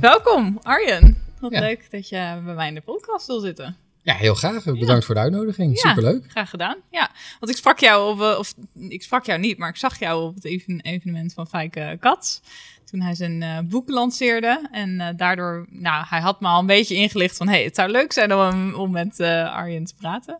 [0.00, 1.16] Welkom Arjen.
[1.40, 1.60] Wat Ja.
[1.60, 3.76] leuk dat je bij mij in de podcast wil zitten.
[4.02, 4.64] Ja, heel graag.
[4.64, 5.82] Bedankt voor de uitnodiging.
[5.82, 5.88] Ja.
[5.88, 6.24] Superleuk.
[6.30, 6.76] Graag gedaan.
[6.90, 7.10] Ja,
[7.40, 8.54] want ik sprak jou op, eh, of
[8.88, 12.40] ik sprak jou niet, maar ik zag jou op het even- evenement van Fijke Kats.
[12.84, 14.68] Toen hij zijn eh, boek lanceerde.
[14.72, 17.90] En eh, daardoor, nou, hij had me al een beetje ingelicht van, hey, het zou
[17.90, 20.38] leuk zijn om, om met Arjen te praten.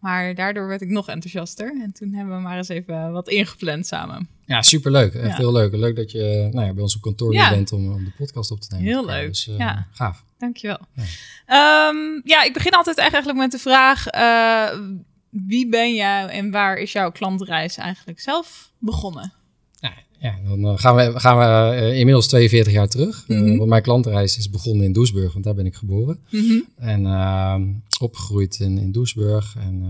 [0.00, 1.80] Maar daardoor werd ik nog enthousiaster.
[1.82, 4.28] En toen hebben we maar eens even wat ingepland samen.
[4.46, 5.14] Ja, superleuk.
[5.14, 5.36] Echt Ja.
[5.36, 5.72] heel leuk.
[5.76, 7.50] Leuk dat je nou ja, bij ons op kantoor Ja.
[7.50, 8.86] bent om, om de podcast op te nemen.
[8.86, 9.86] Heel leuk, Dus, eh, ja.
[9.92, 10.24] Gaaf.
[10.38, 10.78] Dankjewel.
[10.94, 11.02] Ja.
[11.46, 11.92] Ja.
[12.24, 14.78] ja, ik begin altijd eigenlijk met de vraag: eh,
[15.30, 19.32] wie ben jij en waar is jouw klantreis eigenlijk zelf begonnen?
[19.78, 23.24] Ja, ja, dan eh, gaan we, gaan we inmiddels 42 jaar terug.
[23.28, 23.56] Mhm.
[23.56, 26.18] want mijn klantreis is begonnen in Doesburg, want daar ben ik geboren.
[26.30, 26.60] Mhm.
[26.76, 27.56] En eh,
[28.00, 29.56] opgegroeid in, in Doesburg.
[29.58, 29.84] En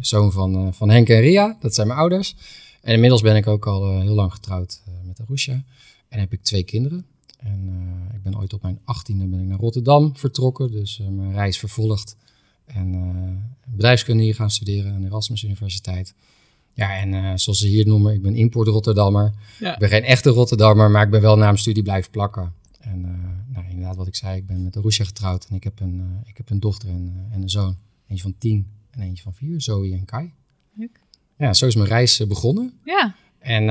[0.00, 2.36] zoon van, van Henk en Ria, dat zijn mijn ouders.
[2.84, 5.64] En inmiddels ben ik ook al eh, heel lang getrouwd eh, met Arusha.
[6.08, 7.06] En heb ik twee kinderen.
[7.38, 10.70] En eh, ik ben ooit op mijn achttiende ben ik naar Rotterdam vertrokken.
[10.70, 12.16] Dus mijn reis vervolgd.
[12.64, 16.14] En bedrijfskunde hier gaan studeren aan de Erasmus Universiteit.
[16.74, 19.32] Ja, en zoals ze hier noemen, ik ben import Rotterdammer.
[19.60, 19.72] Ja.
[19.72, 22.52] Ik ben geen echte Rotterdammer, maar ik ben wel na mijn studie blijven plakken.
[22.80, 23.00] En
[23.48, 25.46] nou, inderdaad, wat ik zei, ik ben met Arusha getrouwd.
[25.48, 27.76] En ik heb een, ik heb een dochter en, en een zoon.
[28.06, 30.32] Eentje van tien en eentje van vier, Zoe en Kai.
[31.38, 32.72] Ja, zo is mijn reis eh, begonnen.
[32.84, 33.62] Ja, En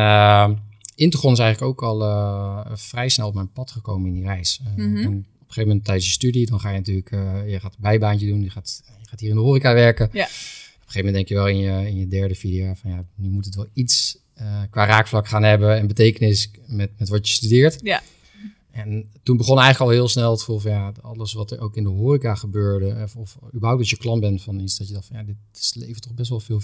[0.95, 4.59] Intergon is eigenlijk ook al eh, vrij snel op mijn pad gekomen in die reis.
[4.75, 4.81] Mhm.
[4.81, 7.09] en op een gegeven moment tijdens je studie, dan ga je natuurlijk,
[7.49, 10.09] je gaat een bijbaantje doen, je gaat, je gaat hier in de horeca werken.
[10.13, 10.23] Ja.
[10.23, 12.89] Op een gegeven moment denk je wel in je, in je derde, vierde jaar van
[12.91, 14.17] ja, nu moet het wel iets
[14.69, 17.79] qua raakvlak gaan hebben en betekenis met, met wat je studeert.
[17.81, 18.01] Ja.
[18.71, 21.75] En toen begon eigenlijk al heel snel het gevoel van ja, alles wat er ook
[21.75, 24.93] in de horeca gebeurde, of, of überhaupt dat je klant bent van iets, dat je
[24.93, 26.61] dacht van ja, dit is- levert toch best wel veel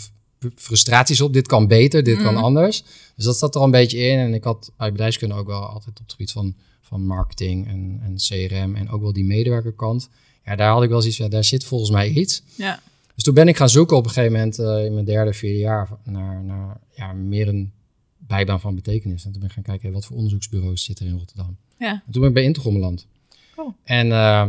[0.56, 1.34] frustraties op.
[1.34, 2.44] Dit kan beter, dit kan Mhm.
[2.44, 2.84] anders.
[3.16, 4.18] Dus dat zat er al een beetje in.
[4.18, 8.00] En ik had bij bedrijfskunde ook wel altijd op het gebied van, van marketing en,
[8.04, 10.10] en CRM en ook wel die medewerkerkant.
[10.46, 12.44] Ja, daar had ik wel zoiets van, ja, daar zit volgens mij iets.
[12.56, 12.80] ja,
[13.16, 15.60] Dus toen ben ik gaan zoeken op een gegeven moment eh, in mijn derde, vierde
[15.60, 17.72] jaar naar, naar ja, meer een
[18.18, 19.26] bijbaan van betekenis.
[19.26, 21.58] En toen ben ik gaan kijken, hey, wat voor onderzoeksbureaus zitten er in Rotterdam.
[21.80, 21.92] ja.
[21.92, 23.08] En toen ben ik bij Intergom beland.
[23.56, 23.74] Cool.
[23.84, 24.48] En eh,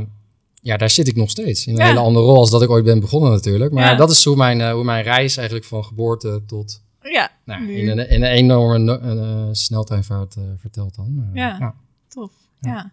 [0.60, 1.66] ja, daar zit ik nog steeds.
[1.66, 1.87] In een Ja.
[1.87, 3.72] hele andere rol als dat ik ooit ben begonnen natuurlijk.
[3.72, 3.94] Maar Ja.
[3.94, 7.88] dat is hoe mijn, eh, hoe mijn reis eigenlijk van geboorte tot Ja, nou, in,
[7.88, 11.25] een, in een enorme no- eh, sneltreinvaart eh, vertelt dan.
[11.28, 11.75] Eh, Ja.
[12.09, 12.32] tof.
[12.60, 12.93] Ja.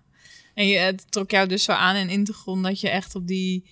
[0.54, 3.66] En je, het trok jou dus zo aan in Intergon dat je echt op die,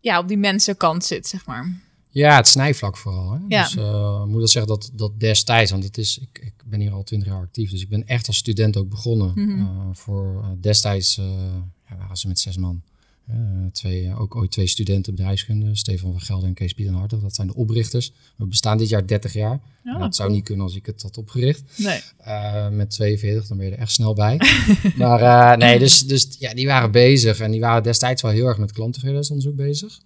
[0.00, 1.80] ja, op die mensenkant zit, zeg maar.
[2.08, 3.30] Ja, het snijvlak vooral.
[3.32, 3.38] Hè?
[3.48, 3.62] Ja.
[3.62, 6.92] Dus eh, moet dat zeggen dat, dat destijds, want het is, ik, ik ben hier
[6.92, 9.32] al twintig jaar actief, dus ik ben echt als student ook begonnen.
[9.34, 9.92] Mhm.
[9.92, 11.20] Voor destijds
[11.92, 12.82] ja, waren ze met zes man.
[13.26, 13.36] Eh,
[13.72, 17.20] twee, eh, ook ooit twee studenten bedrijfskunde, Stefan van Gelder en Kees Pieter Hartog.
[17.20, 18.12] Dat zijn de oprichters.
[18.36, 19.60] We bestaan dit jaar 30 jaar.
[19.84, 21.62] Ja, En dat zou niet kunnen als ik het had opgericht.
[21.76, 22.00] Nee.
[22.16, 24.40] Eh, met 42, dan ben je er echt snel bij.
[24.96, 27.40] maar nee, dus, dus ja, die waren bezig.
[27.40, 30.00] En die waren destijds wel heel erg met klanttevredenheidsonderzoek bezig.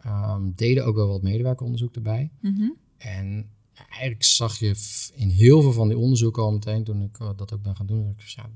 [0.00, 2.30] Ehm, deden ook wel wat medewerkeronderzoek erbij.
[2.40, 2.70] Mhm.
[2.98, 4.74] En eigenlijk zag je
[5.14, 8.02] in heel veel van die onderzoeken al meteen, toen ik dat ook ben gaan doen,
[8.02, 8.50] dat ik, ja,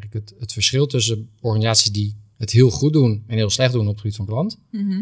[0.00, 3.82] eigenlijk het, het verschil tussen organisaties die het heel goed doen en heel slecht doen
[3.86, 5.00] op het gebied van klant, Mhm.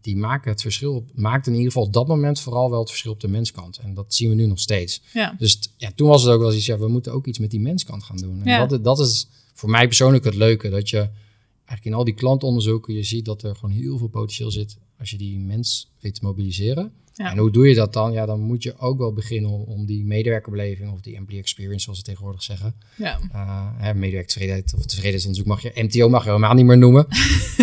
[0.00, 2.88] die maken het verschil, op- maakten in ieder geval op dat moment vooral wel het
[2.88, 3.78] verschil op de menskant.
[3.78, 5.02] En dat zien we nu nog steeds.
[5.12, 5.34] Ja.
[5.38, 7.50] Dus t- ja, toen was het ook wel iets, ja, we moeten ook iets met
[7.50, 8.40] die menskant gaan doen.
[8.42, 8.66] En Ja.
[8.66, 12.94] dat, dat is voor mij persoonlijk het leuke, dat je eigenlijk in al die klantonderzoeken,
[12.94, 16.20] je ziet dat er gewoon heel veel potentieel zit als je die mens weet te
[16.22, 16.92] mobiliseren.
[17.14, 17.30] Ja.
[17.30, 18.12] En hoe doe je dat dan?
[18.12, 21.84] Ja, dan moet je ook wel beginnen om, om die medewerkerbeleving of die employee experience,
[21.84, 22.74] zoals ze tegenwoordig zeggen.
[22.96, 23.20] Ja.
[23.32, 27.06] Uh, hè, medewerkertevredenheid of tevredenheidsonderzoek mag je, MTO mag je helemaal niet meer noemen.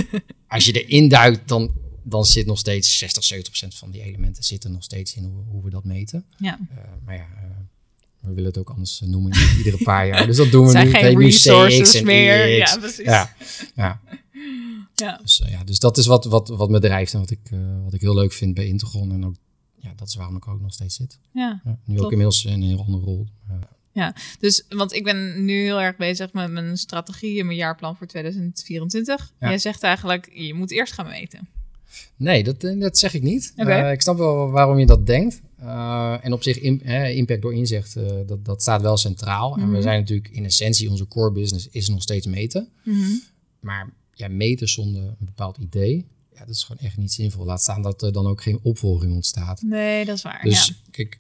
[0.48, 1.72] als je erin duikt, dan,
[2.04, 5.44] dan zit nog steeds 60, 70 procent van die elementen zitten nog steeds in hoe,
[5.48, 6.26] hoe we dat meten.
[6.38, 6.60] Ja.
[6.72, 7.50] Uh, maar ja, uh,
[8.20, 10.26] we willen het ook anders noemen iedere paar jaar.
[10.26, 10.92] Dus dat doen we Het nu.
[10.92, 12.60] zijn geen resources CX meer.
[12.60, 12.72] EX.
[12.72, 13.06] Ja, precies.
[13.06, 13.36] Ja,
[13.76, 14.02] ja.
[14.96, 15.20] Ja.
[15.22, 17.84] Dus, uh, ja, dus dat is wat, wat, wat me drijft en wat ik, uh,
[17.84, 19.12] wat ik heel leuk vind bij Intergon.
[19.12, 19.36] En ook,
[19.76, 21.20] ja, dat is waarom ik ook nog steeds zit.
[21.32, 22.06] Ja, nu top.
[22.06, 23.28] ook inmiddels in een heel andere rol.
[23.94, 27.96] Ja, dus want ik ben nu heel erg bezig met mijn strategie en mijn jaarplan
[27.96, 29.34] voor 2024.
[29.40, 29.48] Ja.
[29.48, 31.48] Jij zegt eigenlijk, je moet eerst gaan meten.
[32.16, 33.54] Nee, dat, eh, dat zeg ik niet.
[33.56, 35.42] Uh, ik snap wel waarom je dat denkt.
[35.62, 39.58] Uh, en op zich impact door inzicht, uh, dat, dat staat wel centraal.
[39.58, 42.70] En we zijn natuurlijk in essentie, onze core business is nog steeds meten.
[43.60, 47.46] Maar ja, meten zonder een bepaald idee, ja, dat is gewoon echt niet zinvol.
[47.46, 49.62] Laat staan dat er dan ook geen opvolging ontstaat.
[49.62, 50.42] Nee, dat is waar.
[50.44, 50.74] Dus ja.
[50.92, 51.18] kijk,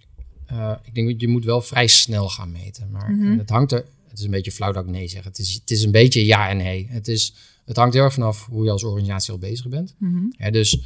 [0.51, 2.92] uh, ik denk dat je moet wel vrij snel gaan meten.
[2.92, 3.38] Maar Mhm.
[3.38, 5.24] het hangt er, het is een beetje flauw dat ik nee zeg.
[5.24, 6.88] Het is, het is een beetje ja en nee.
[6.89, 7.33] Het, is,
[7.65, 9.95] het hangt heel erg vanaf hoe je als organisatie al bezig bent.
[9.97, 10.24] Mhm.
[10.38, 10.80] Ja, dus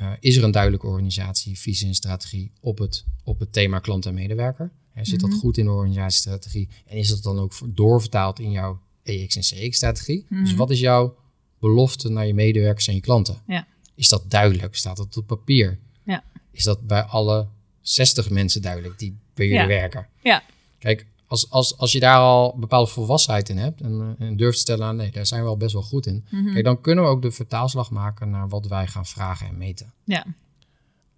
[0.00, 4.06] uh, is er een duidelijke organisatie, visie en strategie op het, op het thema klant
[4.06, 4.72] en medewerker?
[4.94, 5.30] Ja, zit Mhm.
[5.30, 6.68] dat goed in de organisatiestrategie?
[6.86, 10.26] En is dat dan ook doorvertaald in jouw EX en CX-strategie?
[10.28, 10.56] Dus Mhm.
[10.56, 11.16] wat is jouw
[11.62, 13.42] belofte naar je medewerkers en je klanten?
[13.46, 13.66] Ja.
[13.94, 14.76] Is dat duidelijk?
[14.76, 15.78] Staat dat op papier?
[16.04, 16.24] Ja.
[16.50, 17.46] Is dat bij alle
[17.80, 19.66] 60 mensen duidelijk die bij jullie Ja.
[19.66, 20.08] werken?
[20.22, 20.42] Ja.
[20.78, 24.56] Kijk, als, als, als je daar al bepaalde volwassenheid in hebt en, eh, en durft
[24.56, 26.24] te stellen, aan, nee, daar zijn we al best wel goed in.
[26.30, 26.52] Mhm.
[26.52, 29.92] Kijk, dan kunnen we ook de vertaalslag maken naar wat wij gaan vragen en meten.
[30.04, 30.26] Ja.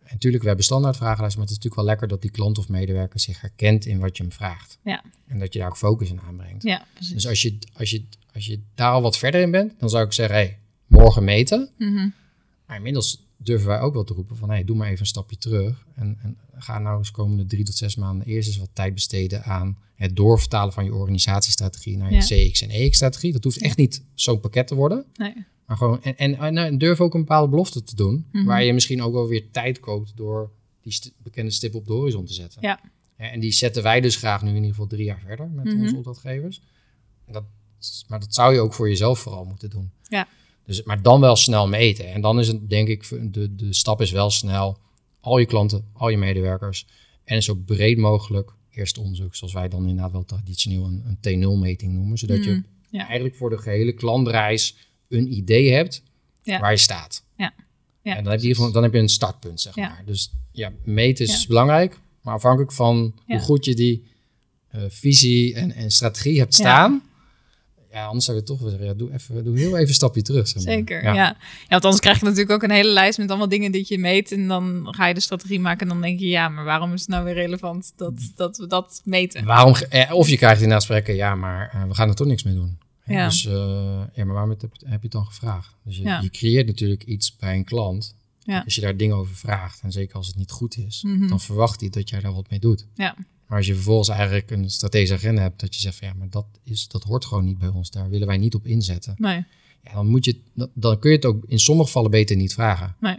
[0.05, 2.59] En natuurlijk, we hebben standaard vragenlijsten, maar het is natuurlijk wel lekker dat die klant
[2.59, 4.79] of medewerker zich herkent in wat je hem vraagt.
[4.85, 5.05] Ja.
[5.27, 6.63] En dat je daar ook focus in aanbrengt.
[6.63, 7.15] ja, precies.
[7.15, 8.05] Dus als je, als, je,
[8.35, 11.71] als je daar al wat verder in bent, dan zou ik zeggen, hey, morgen meten.
[11.79, 12.09] Mhm.
[12.67, 15.37] Maar inmiddels durven wij ook wel te roepen van, hey, doe maar even een stapje
[15.39, 15.87] terug.
[15.95, 19.45] En, en ga nou eens komende drie tot zes maanden eerst eens wat tijd besteden
[19.45, 22.49] aan het doorvertalen van je organisatiestrategie naar je Ja.
[22.49, 23.33] CX en EX-strategie.
[23.33, 25.05] Dat hoeft echt niet zo'n pakket te worden.
[25.17, 25.35] Nee.
[25.67, 28.45] Maar gewoon, en, en, en, en durf ook een bepaalde belofte te doen, Mhm.
[28.45, 30.51] waar je misschien ook wel weer tijd koopt door
[30.81, 32.63] die st- bekende stip op de horizon te zetten.
[32.63, 32.81] Ja.
[33.17, 35.81] En die zetten wij dus graag nu in ieder geval drie jaar verder met Mhm.
[35.83, 36.61] onze opdrachtgevers.
[37.31, 37.45] Dat,
[38.09, 39.91] maar dat zou je ook voor jezelf vooral moeten doen.
[40.09, 40.29] Ja.
[40.65, 42.13] Dus, maar dan wel snel meten.
[42.13, 44.79] En dan is het denk ik, de, de stap is wel snel.
[45.21, 46.87] Al je klanten, al je medewerkers.
[47.25, 51.17] En zo breed mogelijk eerst onderzoek, zoals wij dan inderdaad wel traditioneel een, een
[51.61, 52.19] T0-meting noemen.
[52.19, 52.61] Zodat je Mhm.
[52.91, 53.05] Ja.
[53.07, 54.77] eigenlijk voor de gehele klantreis
[55.09, 56.03] een idee hebt
[56.43, 56.61] Ja.
[56.61, 57.25] waar je staat.
[57.37, 57.53] Ja.
[58.03, 59.89] Ja, en dan heb, je, dan heb je een startpunt, zeg Ja.
[59.89, 60.03] maar.
[60.07, 61.99] Dus ja, meten is belangrijk.
[62.23, 64.05] Maar afhankelijk van hoe goed je die
[64.69, 67.03] eh, visie en, en strategie hebt staan.
[67.91, 68.07] Ja.
[68.07, 70.49] anders zou je toch wel zeggen, ja, doe, even, doe heel even een stapje terug.
[70.49, 70.73] Zeg maar.
[70.75, 71.15] Zeker, ja.
[71.15, 71.37] ja.
[71.69, 74.33] want anders krijg je natuurlijk ook een hele lijst met allemaal dingen die je meet.
[74.33, 77.01] En dan ga je de strategie maken en dan denk je, ja, maar waarom is
[77.01, 79.45] het nou weer relevant dat, dat we dat meten?
[79.45, 82.43] Waarom, eh, of je krijgt in gesprekken, ja, maar eh, we gaan er toch niks
[82.43, 82.79] mee doen.
[83.07, 83.29] Ja.
[83.29, 83.53] Dus, eh,
[84.15, 85.75] ja, maar waarom heb, heb je het dan gevraagd?
[85.85, 86.21] Dus je, Ja.
[86.21, 88.15] je creëert natuurlijk iets bij een klant.
[88.43, 88.63] Ja.
[88.65, 91.29] Als je daar dingen over vraagt, en zeker als het niet goed is, Mhm.
[91.29, 92.87] dan verwacht hij dat jij daar wat mee doet.
[92.95, 93.17] Ja.
[93.47, 96.31] Maar als je vervolgens eigenlijk een strategische agenda hebt, dat je zegt van ja, maar
[96.31, 97.91] dat, is, dat hoort gewoon niet bij ons.
[97.91, 99.15] Daar willen wij niet op inzetten.
[99.19, 99.45] Nee,
[99.85, 100.41] Ja, dan, moet je,
[100.75, 102.97] dan- kun je het ook in sommige gevallen beter niet vragen.
[103.01, 103.17] nee.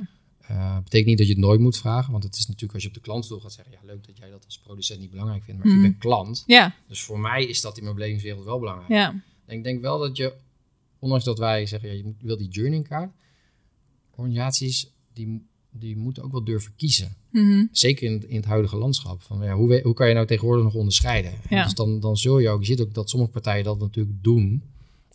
[0.48, 2.88] Eh betekent niet dat je het nooit moet vragen, want het is natuurlijk als je
[2.88, 5.64] op de klantstoel gaat zeggen, ja leuk dat jij dat als producent niet belangrijk vindt,
[5.64, 5.84] maar Mhm.
[5.86, 6.44] ik ben klant.
[6.46, 8.90] Ja, Dus voor mij is dat in mijn belevingswereld wel belangrijk.
[8.90, 10.34] ja, En ik denk wel dat je,
[11.00, 13.12] ondanks dat wij zeggen, ja, je wil die journey kaart,
[14.16, 17.16] organisaties die, die moeten ook wel durven kiezen.
[17.32, 17.66] Mhm.
[17.72, 19.22] Zeker in, het- in het huidige landschap.
[19.22, 21.34] Van, ja, hoe, hoe kan je nou tegenwoordig nog onderscheiden?
[21.50, 21.64] Ja.
[21.64, 24.64] Dus dan, dan zul je ook, je ziet ook dat sommige partijen dat natuurlijk doen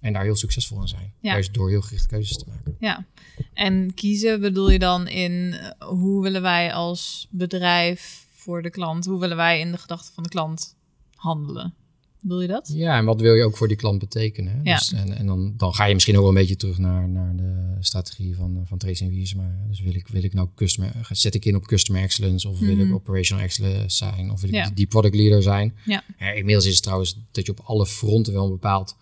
[0.00, 1.12] en daar heel succesvol in zijn.
[1.20, 1.32] Ja.
[1.32, 2.76] Juist door heel gericht keuzes te maken.
[2.78, 3.06] ja.
[3.54, 9.04] En kiezen bedoel je dan in eh, hoe willen wij als bedrijf voor de klant,
[9.04, 10.76] hoe willen wij in de gedachten van de klant
[11.14, 11.74] handelen?
[12.22, 12.70] Bedoel je dat?
[12.74, 14.52] Ja, en wat wil je ook voor die klant betekenen?
[14.52, 14.60] hè?
[14.62, 14.76] Ja.
[14.78, 17.36] Dus, en en dan, dan ga je misschien ook wel een beetje terug naar, naar
[17.36, 19.56] de strategie van, van Tracy en Wiersma.
[19.68, 22.74] Dus wil ik, wil ik nou customer, zet ik in op customer excellence of wil
[22.76, 22.86] Mhm.
[22.86, 24.64] ik operational excellence zijn of wil ik Ja.
[24.64, 25.74] die, die product leader zijn?
[25.84, 26.02] Ja.
[26.34, 28.96] inmiddels is het trouwens dat je op alle fronten wel een bepaald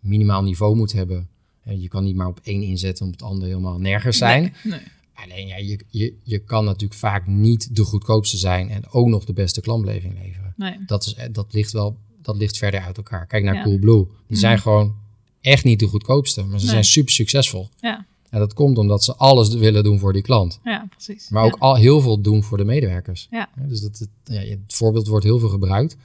[0.00, 1.28] minimaal niveau moet hebben.
[1.64, 4.42] En je kan niet maar op één inzetten om het andere helemaal nergens zijn.
[4.42, 4.72] Nee.
[4.72, 4.80] nee.
[5.14, 9.24] Alleen ja, je, je, je kan natuurlijk vaak niet de goedkoopste zijn en ook nog
[9.24, 10.54] de beste klantbeleving leveren.
[10.56, 10.76] nee.
[10.86, 13.26] Dat, is, eh, dat ligt wel dat ligt verder uit elkaar.
[13.26, 13.62] Kijk naar Ja.
[13.62, 14.04] Coolblue.
[14.04, 14.38] Die Mhm.
[14.38, 14.94] zijn gewoon
[15.40, 16.74] echt niet de goedkoopste, maar ze Nee.
[16.74, 17.68] zijn super succesvol.
[17.80, 20.60] Ja, En dat komt omdat ze alles willen doen voor die klant.
[20.64, 21.28] ja, precies.
[21.28, 21.50] Maar Ja.
[21.50, 23.26] ook al heel veel doen voor de medewerkers.
[23.30, 23.48] Ja.
[23.68, 25.96] Dus dat, het, ja, het voorbeeld wordt heel veel gebruikt.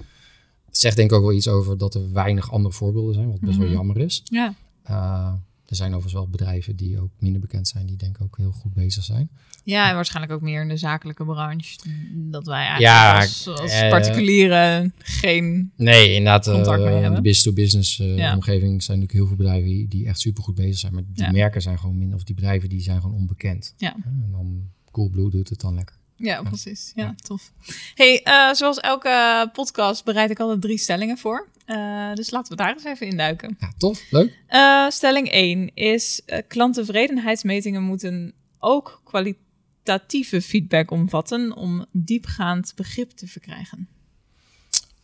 [0.71, 3.51] Zegt denk ik ook wel iets over dat er weinig andere voorbeelden zijn, wat best
[3.57, 3.61] Mhm.
[3.61, 4.21] wel jammer is.
[4.23, 4.55] Ja,
[4.89, 5.33] Uh,
[5.65, 8.51] er zijn overigens wel bedrijven die ook minder bekend zijn, die denk ik ook heel
[8.51, 9.29] goed bezig zijn.
[9.63, 11.77] ja, en waarschijnlijk ook meer in de zakelijke branche.
[12.13, 15.71] Dat wij eigenlijk Ja, als, als eh, particulieren geen...
[15.75, 16.45] Nee, inderdaad.
[16.45, 18.33] Contact mee eh, in de business-to-business eh, Ja.
[18.35, 20.93] omgeving zijn natuurlijk heel veel bedrijven die, echt super goed bezig zijn.
[20.93, 21.31] Maar die Ja.
[21.31, 23.73] merken zijn gewoon minder, of die bedrijven die zijn gewoon onbekend.
[23.77, 23.95] Ja.
[24.03, 25.95] En dan Coolblue doet het dan lekker.
[26.17, 26.91] Ja, precies.
[26.95, 27.15] Ja, Ja.
[27.23, 27.51] tof.
[27.95, 31.47] Hey, eh, zoals elke podcast bereid ik altijd drie stellingen voor.
[31.65, 33.57] Eh, dus laten we daar eens even induiken.
[33.59, 34.39] Ja, tof, leuk.
[34.47, 43.27] Eh, stelling 1 is: uh, klanttevredenheidsmetingen moeten ook kwalitatieve feedback omvatten om diepgaand begrip te
[43.27, 43.87] verkrijgen.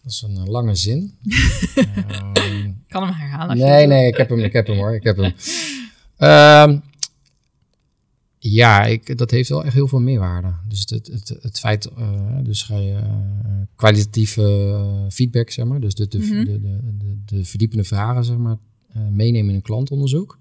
[0.03, 1.17] Dat is een lange zin.
[1.75, 3.57] Ehm, Ik kan hem herhalen.
[3.57, 5.33] nee, nee, ik heb hem, ik heb hem hoor, ik heb hem.
[8.43, 10.53] Ja, ik, dat heeft wel echt heel veel meerwaarde.
[10.67, 13.01] Dus het, het, het, het feit, uh, dus ga je uh,
[13.75, 16.45] kwalitatieve uh, feedback, zeg maar, dus de, de, Mhm.
[16.45, 18.57] de, de, de, de verdiepende vragen, zeg maar,
[18.98, 20.38] uh, meenemen in een klantonderzoek.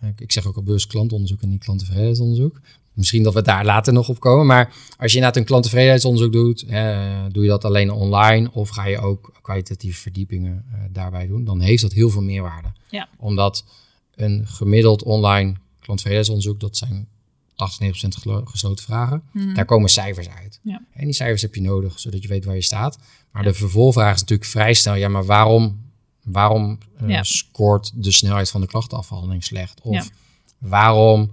[0.00, 2.60] Ik, ik zeg ook al bewust klantonderzoek en niet klanttevredenheidsonderzoek.
[2.92, 4.46] Misschien dat we daar later nog op komen.
[4.46, 8.86] Maar als je inderdaad een klanttevredenheidsonderzoek doet, eh, doe je dat alleen online of ga
[8.86, 12.72] je ook kwalitatieve verdiepingen eh, daarbij doen, dan heeft dat heel veel meerwaarde.
[12.90, 13.08] Ja.
[13.18, 13.64] Omdat
[14.14, 17.08] een gemiddeld online klanttevredenheidsonderzoek, dat zijn
[17.56, 19.54] 98% gelo- gesloten vragen, Mhm.
[19.54, 20.60] daar komen cijfers uit.
[20.62, 20.82] Ja.
[20.92, 22.98] En die cijfers heb je nodig, zodat je weet waar je staat.
[23.32, 25.82] Maar de vervolgvraag is natuurlijk vrij snel, ja, maar waarom,
[26.22, 27.22] waarom eh, Ja.
[27.22, 29.80] scoort de snelheid van de klachtenafhandeling slecht?
[29.80, 30.10] Of
[30.58, 31.30] waarom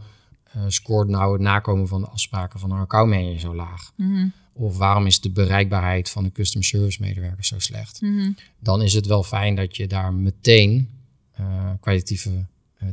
[0.51, 3.91] eh, scoort nou het nakomen van de afspraken van een accountmanager zo laag?
[3.95, 4.27] Mhm.
[4.53, 8.01] Of waarom is de bereikbaarheid van de customer service medewerkers zo slecht?
[8.01, 8.31] Mhm.
[8.59, 10.89] Dan is het wel fijn dat je daar meteen
[11.31, 12.45] eh, kwalitatieve,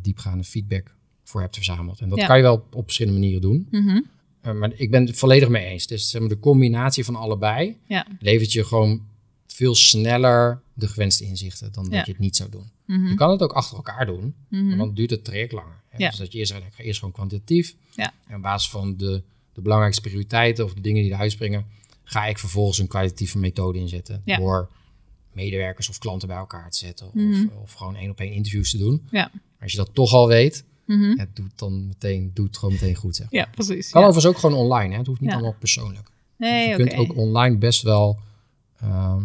[0.03, 0.95] diepgaande feedback
[1.29, 2.01] voor hebt verzameld.
[2.01, 2.27] En dat Ja.
[2.27, 3.67] kan je wel op, verschillende manieren doen.
[3.71, 4.01] Mhm.
[4.41, 5.87] Eh, maar ik ben het volledig mee eens.
[5.87, 8.07] Dus zeg maar, de combinatie van allebei Ja.
[8.21, 9.07] levert je gewoon
[9.47, 12.71] veel sneller de gewenste inzichten dan dat je het niet zou doen.
[12.85, 13.07] Mhm.
[13.07, 14.67] Je kan het ook achter elkaar doen, Mhm.
[14.67, 15.81] maar dan duurt het traject langer.
[15.89, 15.99] Hè?
[16.09, 17.75] Dus dat je eerst, ik ga eerst gewoon kwantitatief.
[17.95, 18.13] Ja.
[18.27, 21.67] En op basis van de, de belangrijkste prioriteiten of de dingen die eruit springen,
[22.05, 24.23] ga ik vervolgens een kwalitatieve methode inzetten.
[24.25, 24.69] Door
[25.33, 27.07] medewerkers of klanten bij elkaar te zetten.
[27.07, 29.09] Of, of gewoon één op één interviews te doen.
[29.61, 31.19] Als je dat toch al weet, Mhm.
[31.19, 33.17] het doet dan meteen, doet gewoon meteen goed.
[33.17, 33.27] Zeg.
[33.31, 33.91] Ja, precies.
[33.91, 34.07] Kan ja.
[34.09, 34.93] overigens ook gewoon online.
[34.93, 34.99] Hè?
[34.99, 35.35] Het hoeft niet Ja.
[35.37, 36.11] allemaal persoonlijk.
[36.37, 38.21] Nee, Dus je kunt ook online best wel
[38.81, 39.25] ehm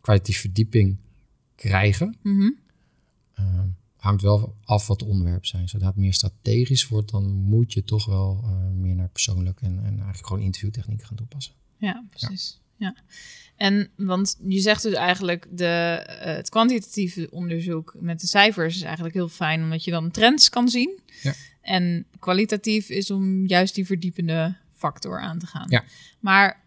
[0.00, 0.96] kwalitatieve verdieping
[1.54, 2.16] krijgen.
[2.22, 2.50] Mhm.
[3.34, 5.68] Ehm, hangt wel af wat de onderwerpen zijn.
[5.68, 9.78] Zodra het meer strategisch wordt, dan moet je toch wel eh, meer naar persoonlijk en,
[9.78, 11.54] en eigenlijk gewoon interviewtechnieken gaan toepassen.
[11.76, 12.60] Ja, precies.
[12.78, 12.94] Ja.
[13.56, 18.82] En want je zegt dus eigenlijk de, eh, het kwantitatieve onderzoek met de cijfers is
[18.82, 21.00] eigenlijk heel fijn, omdat je dan trends kan zien.
[21.22, 21.34] Ja.
[21.60, 25.66] En kwalitatief is om juist die verdiepende factor aan te gaan.
[25.68, 25.84] Ja.
[26.20, 26.64] Maar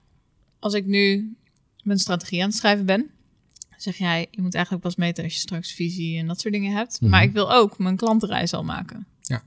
[0.60, 1.36] als ik nu
[1.84, 3.10] mijn strategie aan het schrijven ben,
[3.77, 6.75] zeg jij, je moet eigenlijk pas meten als je straks visie en dat soort dingen
[6.75, 7.01] hebt.
[7.01, 7.10] Mhm.
[7.10, 9.08] Maar ik wil ook mijn klantenreis al maken.
[9.22, 9.44] Ja.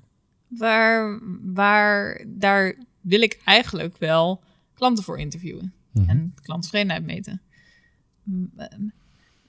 [0.49, 4.42] Waar, waar, daar wil ik eigenlijk wel
[4.75, 6.08] klanten voor interviewen Mhm.
[6.08, 7.40] en klanttevredenheid meten.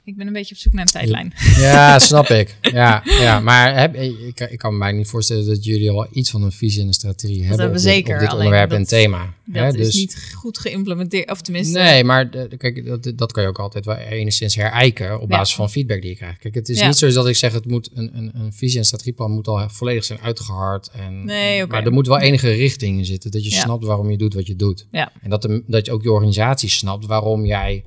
[0.06, 1.34] Ik ben een beetje op zoek naar een tijdlijn.
[1.58, 2.58] Ja, snap ik.
[2.62, 3.40] Ja, ja.
[3.40, 6.52] maar heb, ik, ik kan me mij niet voorstellen dat jullie al iets van een
[6.52, 8.80] visie en een strategie hebben, hebben op we dit, zeker, op dit alleen onderwerp dat-
[8.80, 9.34] en thema.
[9.46, 9.68] Dat hè?
[9.80, 11.80] is dus, niet goed geïmplementeerd, of tenminste...
[11.80, 15.38] Nee, maar de- kijk, dat, dat kan je ook altijd wel enigszins herijken op Ja.
[15.38, 16.40] basis van feedback die je krijgt.
[16.40, 16.88] Kijk, het is Ja.
[16.88, 19.70] niet zo dat ik zeg, het moet een, een, een visie- en strategieplan moet al
[19.70, 20.90] volledig zijn uitgehard.
[21.06, 21.72] En, Nee, oké.
[21.72, 23.60] Maar er moet wel enige richting in zitten, dat je Ja.
[23.62, 24.88] snapt waarom je doet wat je doet.
[24.92, 25.12] Ja.
[25.22, 27.84] En dat, de, dat je ook je organisatie snapt waarom jij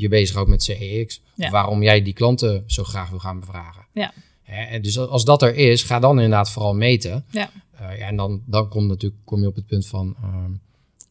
[0.00, 1.22] je bezighoudt met CEX.
[1.34, 1.44] Ja.
[1.46, 3.86] Of waarom jij die klanten zo graag wil gaan bevragen.
[3.92, 4.12] Ja.
[4.42, 7.24] Hè, en dus als dat er is, ga dan inderdaad vooral meten.
[7.30, 7.50] Ja.
[7.72, 10.50] Eh, ja, en dan, dan komt natuurlijk, kom je op het punt van ehm,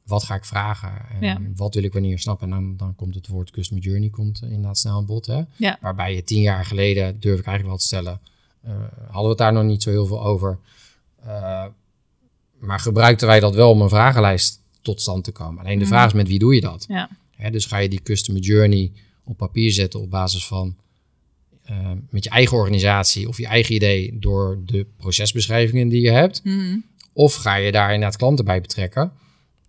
[0.06, 1.38] wat ga ik vragen en Ja.
[1.56, 2.48] wat wil ik wanneer snappen.
[2.48, 5.26] En dan, dan komt het woord customer journey komt eh, inderdaad snel aan bod.
[5.26, 5.42] Hè?
[5.56, 5.78] Ja.
[5.82, 8.20] Waarbij je tien jaar geleden, durf ik eigenlijk wel te stellen,
[8.62, 8.72] eh,
[9.06, 10.60] hadden we het daar nog niet zo heel veel over.
[12.60, 15.60] Maar gebruikten wij dat wel om een vragenlijst tot stand te komen.
[15.64, 15.94] Alleen de Mhm.
[15.94, 16.86] vraag is met wie doe je dat?
[16.88, 17.10] Ja.
[17.52, 18.92] Dus ga je die customer journey
[19.24, 20.76] op papier zetten op basis van
[21.64, 26.44] eh, met je eigen organisatie of je eigen idee door de procesbeschrijvingen die je hebt.
[26.44, 26.78] Mhm.
[27.14, 29.12] Of ga je daar inderdaad klanten bij betrekken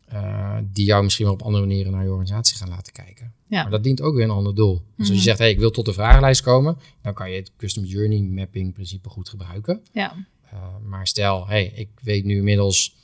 [0.07, 3.33] eh, die jou misschien wel op andere manieren naar je organisatie gaan laten kijken.
[3.47, 3.63] Ja.
[3.63, 4.75] Maar dat dient ook weer een ander doel.
[4.75, 5.17] Dus als Mhm.
[5.17, 8.21] je zegt, hey, ik wil tot de vragenlijst komen, dan kan je het customer journey
[8.21, 9.83] mapping principe goed gebruiken.
[9.93, 10.27] Ja.
[10.53, 12.97] Uh, maar stel, hey, ik weet nu inmiddels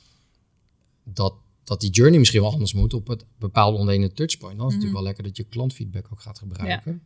[1.03, 1.33] dat,
[1.65, 4.57] dat die journey misschien wel anders moet op het bepaalde onderliggende touchpoint.
[4.57, 4.93] Dan is het Mhm.
[4.93, 7.01] natuurlijk wel lekker dat je klantfeedback ook gaat gebruiken.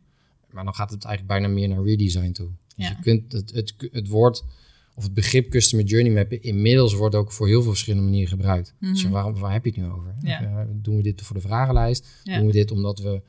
[0.50, 2.48] Maar dan gaat het eigenlijk bijna meer naar redesign toe.
[2.76, 2.88] Dus Ja.
[2.96, 4.44] je kunt het, het, het woord
[4.94, 8.74] of het begrip customer journey mappen inmiddels wordt ook voor heel veel verschillende manieren gebruikt.
[8.80, 9.12] Dus Mhm.
[9.12, 10.14] waarom, waar heb je het nu over?
[10.22, 10.40] Ja.
[10.42, 12.06] Eh, doen we dit voor de vragenlijst?
[12.24, 13.22] Doen we dit omdat we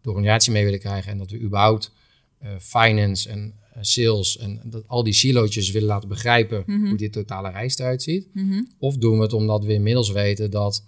[0.00, 1.92] de organisatie mee willen krijgen en dat we überhaupt
[2.38, 6.88] eh, finance en sales en dat, al die silootjes willen laten begrijpen Mhm.
[6.88, 8.28] hoe dit totale reis eruit ziet?
[8.34, 8.62] Mhm.
[8.78, 10.84] Of doen we het omdat we inmiddels weten dat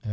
[0.00, 0.10] eh,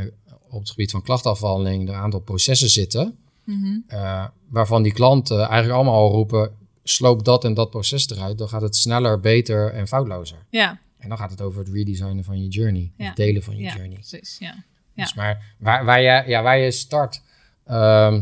[0.50, 3.78] op het gebied van klachtafhandeling er een aantal processen zitten Mhm.
[3.88, 6.52] eh, waarvan die klanten eigenlijk allemaal al roepen,
[6.84, 10.46] sloop dat en dat proces eruit, dan gaat het sneller, beter en foutlozer.
[10.50, 10.80] Ja.
[10.98, 13.06] En dan gaat het over het redesignen van je journey, Ja.
[13.06, 13.94] het delen van je Ja, journey.
[13.98, 14.36] precies.
[14.40, 14.64] Ja.
[14.94, 15.04] Ja.
[15.04, 17.22] Dus maar waar, waar, je, ja, waar je start,
[17.66, 18.22] ehm,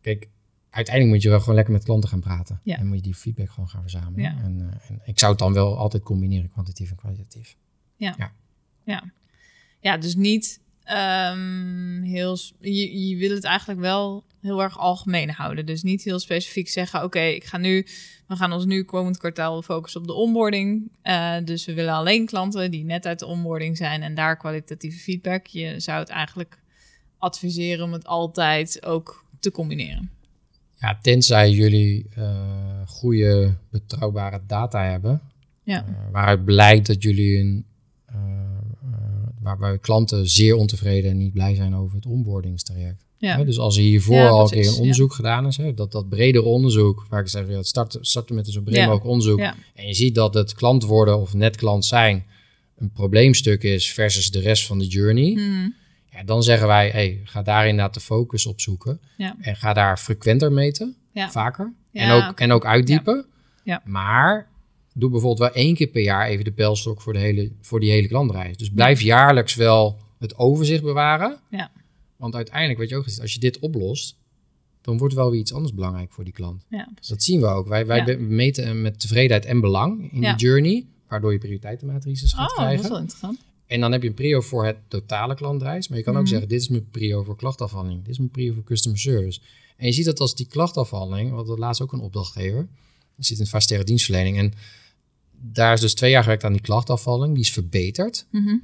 [0.00, 0.28] kijk,
[0.74, 2.60] uiteindelijk moet je wel gewoon lekker met klanten gaan praten.
[2.62, 2.76] Ja.
[2.76, 4.20] En moet je die feedback gewoon gaan verzamelen.
[4.20, 4.42] Ja.
[4.42, 7.56] En, eh, en ik zou het dan wel altijd combineren, kwantitatief en kwalitatief.
[9.80, 12.38] Ja, dus niet ehm, heel...
[12.60, 15.66] Je, je wil het eigenlijk wel heel erg algemeen houden.
[15.66, 17.86] Dus niet heel specifiek zeggen: oké, ik ga nu,
[18.26, 20.90] we gaan ons nu komend kwartaal focussen op de onboarding.
[21.02, 24.98] Uh, dus we willen alleen klanten die net uit de onboarding zijn en daar kwalitatieve
[24.98, 25.46] feedback.
[25.46, 26.58] Je zou het eigenlijk
[27.18, 30.13] adviseren om het altijd ook te combineren.
[30.84, 32.26] Ja, tenzij jullie uh,
[32.86, 35.20] goede, betrouwbare data hebben.
[35.62, 35.86] Ja.
[35.88, 37.66] Uh, waaruit blijkt dat jullie een
[39.44, 43.04] waarbij klanten zeer ontevreden en niet blij zijn over het onboardingstraject.
[43.16, 43.44] Ja.
[43.44, 46.44] dus als er hiervoor al een keer een onderzoek gedaan is, hè, dat, dat bredere
[46.44, 49.38] onderzoek, waar ik zeg, ja, het starten, starten met een zo breed mogelijk onderzoek.
[49.74, 52.24] En je ziet dat het klant worden of net klant zijn
[52.76, 55.32] een probleemstuk is versus de rest van de journey.
[55.32, 55.74] Hmm.
[56.14, 59.00] Ja, dan zeggen wij, hey, ga daar inderdaad de focus op zoeken.
[59.40, 61.72] En ga daar frequenter meten, vaker.
[61.92, 63.26] en, ook, en ook uitdiepen.
[63.62, 63.82] Ja.
[63.84, 64.48] Maar
[64.94, 67.90] doe bijvoorbeeld wel één keer per jaar even de pijlstok voor, de hele, voor die
[67.90, 68.56] hele klantreis.
[68.56, 71.40] Dus blijf jaarlijks wel het overzicht bewaren.
[71.50, 71.70] Ja.
[72.16, 74.18] Want uiteindelijk, weet je ook, als je dit oplost,
[74.80, 76.64] dan wordt wel weer iets anders belangrijk voor die klant.
[76.68, 77.68] Ja, dat zien we ook.
[77.68, 82.56] Wij, wij meten met tevredenheid en belang in die journey, waardoor je prioriteitenmatrices gaat oh,
[82.56, 82.76] krijgen.
[82.76, 83.38] Dat is wel interessant.
[83.74, 85.88] En dan heb je een prio voor het totale klantreis.
[85.88, 86.30] Maar je kan ook Mhm.
[86.30, 88.00] zeggen, dit is mijn prio voor klachtafhandeling.
[88.02, 89.40] Dit is mijn prio voor customer service.
[89.76, 92.68] En je ziet dat als die klachtafhandeling, want dat laatst ook een opdrachtgever,
[93.16, 94.38] die zit in vaststerre dienstverlening.
[94.38, 94.52] En
[95.40, 97.34] daar is dus twee jaar gewerkt aan die klachtafvalling.
[97.34, 98.26] Die is verbeterd.
[98.30, 98.56] Mhm.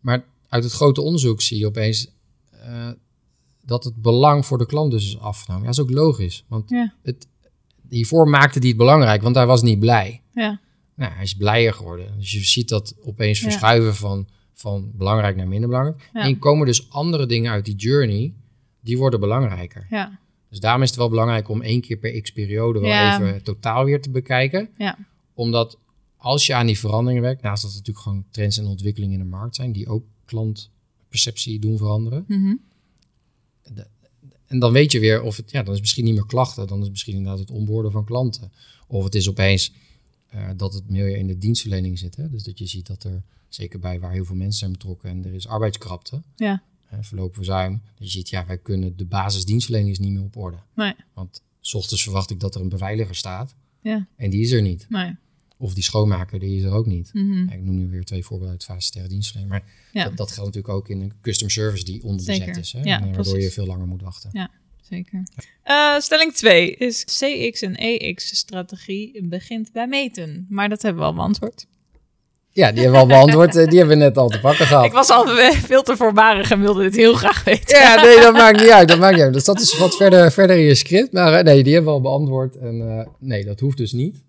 [0.00, 2.08] Maar uit het grote onderzoek zie je opeens
[2.66, 2.88] uh,
[3.64, 5.62] dat het belang voor de klant dus is afgenomen.
[5.66, 6.44] Ja, dat is ook logisch.
[6.48, 6.94] Want Ja.
[7.02, 7.26] het,
[7.88, 10.20] hiervoor maakte hij het belangrijk, want hij was niet blij.
[10.34, 10.60] Ja.
[10.94, 12.18] Nou, hij is blijer geworden.
[12.18, 13.44] Dus je ziet dat opeens Ja.
[13.44, 16.10] verschuiven van, van belangrijk naar minder belangrijk.
[16.12, 16.20] Ja.
[16.20, 18.32] En komen dus andere dingen uit die journey,
[18.80, 19.86] die worden belangrijker.
[19.90, 20.18] Ja.
[20.48, 23.20] Dus daarom is het wel belangrijk om één keer per x periode wel Ja.
[23.20, 24.68] even totaal weer te bekijken.
[24.78, 24.98] Ja.
[25.34, 25.78] Omdat
[26.16, 29.24] als je aan die veranderingen werkt, naast dat het natuurlijk gewoon trends en ontwikkelingen in
[29.24, 32.24] de markt zijn, die ook klantperceptie doen veranderen.
[32.28, 32.54] Mhm.
[34.46, 36.82] En dan weet je weer of het, ja, dan is misschien niet meer klachten, dan
[36.82, 38.52] is misschien inderdaad het onboorden van klanten.
[38.86, 39.72] Of het is opeens
[40.32, 42.16] eh, dat het meer in de dienstverlening zit.
[42.16, 42.28] Hè?
[42.30, 45.24] Dus dat je ziet dat er, zeker bij waar heel veel mensen zijn betrokken en
[45.24, 46.62] er is arbeidskrapte, Ja.
[46.90, 50.36] eh, verloop verzuim, dat je ziet, ja, wij kunnen de basisdienstverlening is niet meer op
[50.36, 50.56] orde.
[50.74, 50.94] Nee.
[51.14, 54.06] Want s ochtends verwacht ik dat er een beveiliger staat Ja.
[54.16, 54.86] en die is er niet.
[54.88, 55.16] Nee.
[55.56, 57.10] Of die schoonmaker, die is er ook niet.
[57.12, 57.32] Mhm.
[57.48, 59.58] Ja, ik noem nu weer twee voorbeelden uit fase sterre dienstverlening.
[59.60, 60.04] Maar Ja.
[60.04, 62.58] dat, dat geldt natuurlijk ook in een customer service die Zeker.
[62.58, 62.72] is.
[62.72, 62.78] Hè?
[62.80, 63.44] En, waardoor precies.
[63.44, 64.30] je veel langer moet wachten.
[64.32, 64.50] Ja,
[64.88, 65.22] zeker.
[65.62, 70.46] Eh, stelling 2 is CX en EX-strategie begint bij meten.
[70.48, 71.66] Maar dat hebben we al beantwoord.
[72.54, 73.56] Ja, die hebben we al beantwoord.
[73.56, 74.84] eh, Die hebben we net al te pakken gehad.
[74.84, 75.26] Ik was al
[75.70, 77.78] veel te voorbarig en wilde dit heel graag weten.
[77.78, 78.88] Ja, nee, dat maakt niet uit.
[78.88, 79.32] Dat maakt niet uit.
[79.32, 81.12] Dus dat is wat verder, verder in je script.
[81.12, 82.56] Maar eh, nee, die hebben we al beantwoord.
[82.56, 84.22] En nee, dat hoeft dus niet.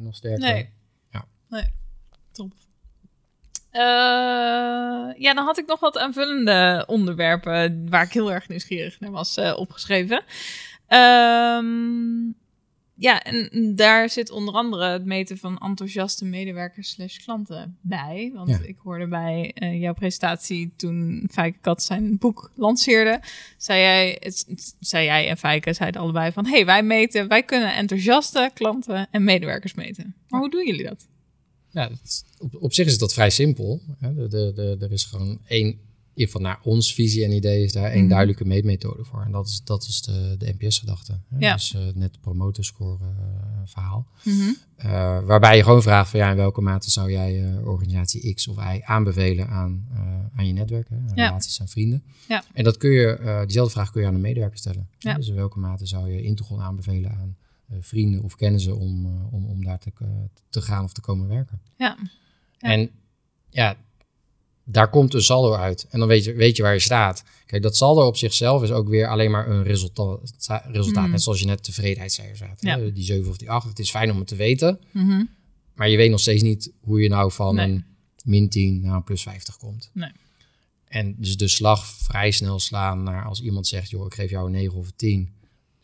[0.00, 0.38] Nog sterker.
[0.52, 0.68] Nee.
[1.12, 1.24] Ja.
[1.48, 1.64] Nee.
[3.76, 3.82] Eh,
[5.22, 9.36] ja, dan had ik nog wat aanvullende onderwerpen waar ik heel erg nieuwsgierig naar was
[9.36, 10.22] eh, opgeschreven.
[10.86, 12.34] Ehm,
[12.98, 18.30] ja, en daar zit onder andere het meten van enthousiaste medewerkers slash klanten bij.
[18.34, 18.58] Want Ja.
[18.62, 23.20] ik hoorde bij eh, jouw presentatie toen Fijke Kat zijn boek lanceerde,
[23.56, 27.42] zei jij, het, het- zei jij en Fijke zeiden allebei van, hey, wij meten, wij
[27.42, 30.14] kunnen enthousiaste klanten en medewerkers meten.
[30.28, 31.06] Maar hoe doen jullie dat?
[31.76, 33.80] Ja, het op, op zich is dat vrij simpel.
[33.98, 34.14] Hè.
[34.14, 35.78] De, de, de, er is gewoon één, in
[36.14, 38.08] ieder geval naar ons visie en idee, is daar één Mhm.
[38.08, 39.22] duidelijke meetmethode voor.
[39.22, 41.20] En dat is, dat is de, de NPS-gedachte.
[41.38, 41.52] Ja.
[41.54, 43.12] Dus eh, net promoterscore eh,
[43.64, 44.06] verhaal.
[44.76, 44.88] Eh,
[45.24, 48.80] waarbij je gewoon vraagt van ja, in welke mate zou jij organisatie X of Y
[48.84, 49.88] aanbevelen aan,
[50.36, 51.26] aan je netwerk, hè, aan Ja.
[51.26, 52.02] relaties aan vrienden.
[52.28, 52.44] Ja.
[52.52, 54.88] En dat kun je, diezelfde vraag kun je aan een medewerker stellen.
[54.98, 55.14] Ja.
[55.14, 57.36] Dus in welke mate zou je Integral aanbevelen aan
[57.80, 60.08] vrienden of kennissen om, eh, om, om daar te, eh,
[60.50, 61.60] te gaan of te komen werken.
[61.76, 61.96] Ja.
[62.58, 62.68] Ja.
[62.68, 62.90] En
[63.50, 63.76] ja,
[64.64, 65.86] daar komt een saldo uit.
[65.90, 67.24] En dan weet je, weet je waar je staat.
[67.46, 70.20] Kijk, dat saldo op zichzelf is ook weer alleen maar een resultaat.
[70.66, 71.08] resultaat.
[71.08, 72.62] Net zoals je net tevredenheidscijfers had.
[72.62, 72.76] Ja.
[72.76, 73.68] Die 7 of die 8.
[73.68, 74.80] Het is fijn om het te weten.
[74.92, 75.24] Mhm.
[75.74, 77.70] Maar je weet nog steeds niet hoe je nou van Nee.
[77.70, 77.84] een
[78.24, 79.90] min 10 naar een plus 50 komt.
[79.92, 80.10] Nee.
[80.88, 84.46] En dus de slag vrij snel slaan naar als iemand zegt, joh, ik geef jou
[84.46, 85.30] een 9 of een 10.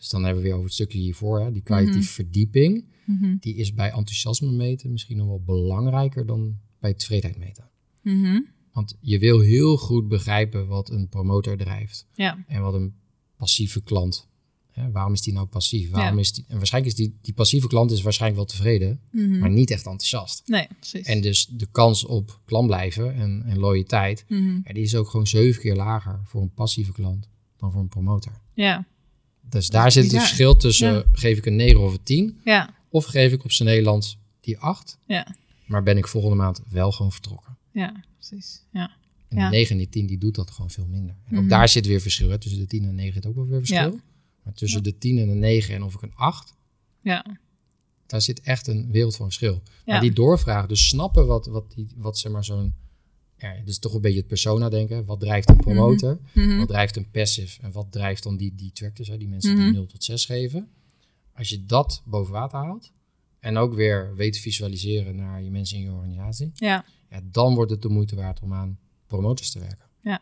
[0.02, 2.14] Dus dan hebben we weer over het stukje hiervoor, hè, die kwalitatieve Mhm.
[2.14, 2.84] verdieping.
[3.06, 3.36] Mhm.
[3.40, 7.68] Die is bij enthousiasme meten misschien nog wel belangrijker dan bij tevredenheid meten.
[8.02, 8.40] Mhm.
[8.72, 12.44] Want je wil heel goed begrijpen wat een promotor drijft Ja.
[12.46, 12.94] en wat een
[13.36, 14.28] passieve klant.
[14.70, 15.90] Hè, waarom is die nou passief?
[15.90, 16.20] Waarom Ja.
[16.20, 19.38] is die, en waarschijnlijk is die, die passieve klant is waarschijnlijk wel tevreden, Mhm.
[19.38, 20.42] maar niet echt enthousiast.
[20.46, 21.06] Nee, precies.
[21.06, 25.26] En dus de kans op klant blijven en, en loyaliteit, ja, die is ook gewoon
[25.26, 28.40] zeven keer lager voor een passieve klant dan voor een promotor.
[28.54, 28.86] Ja.
[29.52, 31.04] Dus daar zit het verschil tussen Ja.
[31.12, 32.74] geef ik een 9 of een 10 Ja.
[32.88, 35.34] of geef ik op zijn Nederlands die 8, Ja.
[35.66, 37.56] maar ben ik volgende maand wel gewoon vertrokken.
[37.72, 38.64] Ja, precies.
[38.72, 38.90] Ja.
[39.28, 41.16] En die 9 en die 10 die doet dat gewoon veel minder.
[41.26, 41.48] En ook Mhm.
[41.50, 42.28] daar zit weer verschil.
[42.30, 42.38] Hè?
[42.38, 44.00] Tussen de 10 en 9 zit ook wel weer verschil.
[44.42, 46.52] Maar tussen de 10 en de 9 en of ik een 8,
[47.02, 47.38] Ja.
[48.06, 49.62] daar zit echt een wereld van verschil.
[49.84, 52.74] Maar die doorvragen, dus snappen wat, wat, die, wat zeg maar zo'n...
[53.42, 55.04] Ja, dus toch een beetje het persona denken.
[55.04, 56.18] Wat drijft een promotor?
[56.34, 56.58] Mhm.
[56.58, 57.60] Wat drijft een passive?
[57.62, 59.62] En wat drijft dan die detractors, hè, die mensen Mhm.
[59.62, 60.68] die 0 tot 6 geven?
[61.34, 62.90] Als je dat boven water haalt
[63.40, 66.84] en ook weer weet te visualiseren naar je mensen in je organisatie, Ja.
[67.10, 69.86] ja, dan wordt het de moeite waard om aan promotors te werken.
[70.02, 70.20] Ja.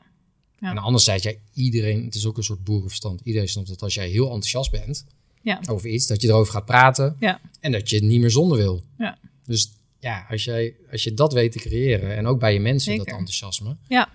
[0.59, 0.71] Ja.
[0.71, 3.21] En anderzijds, jij, iedereen, het is ook een soort boerenverstand.
[3.25, 5.05] Iedereen snapt dat als jij heel enthousiast bent
[5.43, 5.61] Ja.
[5.69, 7.41] over iets, dat je erover gaat praten Ja.
[7.61, 8.83] en dat je het niet meer zonder wil.
[8.99, 9.19] Ja.
[9.45, 12.97] Dus ja, als, jij, als je dat weet te creëren en ook bij je mensen
[12.97, 14.09] dat enthousiasme, Ja.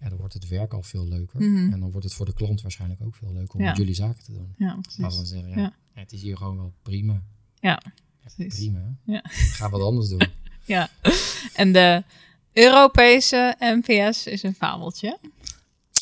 [0.00, 1.40] ja, dan wordt het werk al veel leuker.
[1.40, 1.72] Mhm.
[1.72, 3.74] En dan wordt het voor de klant waarschijnlijk ook veel leuker om Ja.
[3.74, 4.54] jullie zaken te doen.
[4.56, 5.14] Ja, precies.
[5.16, 7.22] dan zeggen, ja, het is hier gewoon wel prima.
[7.60, 7.82] Ja,
[8.20, 8.54] precies.
[8.54, 8.96] prima.
[9.04, 9.20] Ja.
[9.28, 10.22] Ga wat anders doen.
[10.64, 10.88] Ja.
[11.54, 12.02] En de
[12.52, 15.18] Europese NPS is een fabeltje.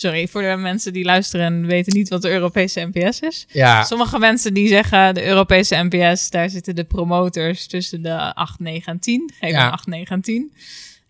[0.00, 3.46] Sorry voor de mensen die luisteren en weten niet wat de Europese NPS is.
[3.52, 8.58] Ja, Sommige mensen die zeggen de Europese NPS, daar zitten de promoters tussen de 8,
[8.60, 9.32] 9 en 10.
[9.40, 9.62] Geef Ja.
[9.62, 10.52] hem 8, 9 en 10.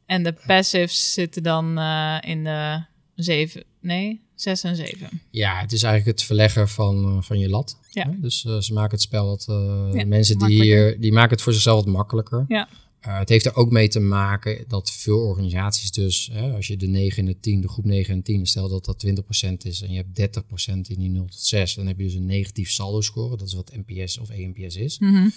[0.07, 2.83] En de passives zitten dan eh, in de
[3.15, 5.09] 7, nee, 6 en 7.
[5.31, 7.79] ja, het is eigenlijk het verleggen van, eh, van je lat.
[7.91, 8.05] Ja.
[8.17, 9.45] Dus eh, ze maken het spel wat
[9.93, 12.45] Ja, mensen die hier, die maken het voor zichzelf wat makkelijker.
[12.49, 12.69] Ja.
[13.01, 16.77] Eh, het heeft er ook mee te maken dat veel organisaties dus, hè, als je
[16.77, 19.83] de 9 en de 10, de groep 9 en 10, stel dat dat 20% is
[19.83, 22.71] en je hebt 30% in die 0 tot 6, dan heb je dus een negatief
[22.71, 23.37] saldo score.
[23.37, 24.99] Dat is wat NPS of ENPS is.
[24.99, 25.29] Mhm.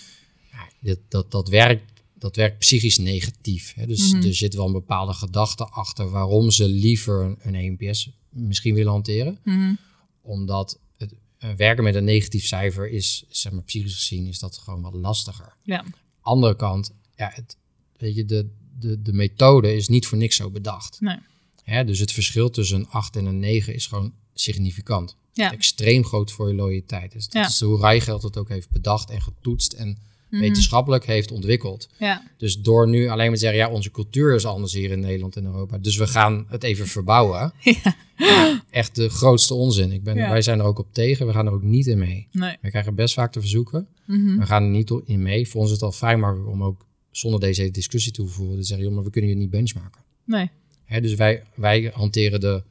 [0.51, 3.73] Ja, dat, dat, dat, werkt, dat werkt psychisch negatief.
[3.75, 3.85] Hè?
[3.87, 4.25] Dus Mhm.
[4.27, 8.91] er zit wel een bepaalde gedachte achter waarom ze liever een, een ENPS misschien willen
[8.91, 9.39] hanteren.
[9.43, 9.73] Mhm.
[10.21, 14.57] Omdat het eh, werken met een negatief cijfer is, zeg maar psychisch gezien, is dat
[14.57, 15.55] gewoon wat lastiger.
[15.63, 15.85] Ja.
[16.21, 17.57] Andere kant, ja, het,
[17.97, 18.47] weet je, de,
[18.79, 20.97] de, de methode is niet voor niks zo bedacht.
[21.01, 21.17] Nee.
[21.63, 21.83] Hè?
[21.85, 25.15] Dus het verschil tussen een 8 en een 9 is gewoon significant.
[25.33, 25.51] Ja.
[25.51, 27.11] Extreem groot voor je loyaliteit.
[27.11, 27.47] Dus dat Ja.
[27.47, 29.97] is hoe Rijgeld het ook heeft bedacht en getoetst en
[30.29, 30.41] Mhm.
[30.41, 31.89] wetenschappelijk heeft ontwikkeld.
[31.99, 32.23] Ja.
[32.37, 35.35] Dus door nu alleen maar te zeggen, ja, onze cultuur is anders hier in Nederland
[35.35, 35.77] en Europa.
[35.77, 37.53] Dus we gaan het even verbouwen.
[38.17, 38.63] Ja.
[38.69, 39.91] Echt de grootste onzin.
[39.91, 40.15] Ik ben.
[40.15, 41.27] Wij zijn er ook op tegen.
[41.27, 42.27] We gaan er ook niet in mee.
[42.31, 42.57] Nee.
[42.61, 43.87] We krijgen best vaak te verzoeken.
[44.05, 44.37] Mhm.
[44.37, 45.47] We gaan er niet in mee.
[45.49, 48.63] Voor ons is het al vrij makkelijk om ook zonder deze hele discussie te voeren.
[48.63, 50.01] Zeggen, joh, maar we kunnen je niet benchmarken.
[50.23, 50.49] Nee.
[50.85, 52.63] Hè, dus wij, wij hanteren de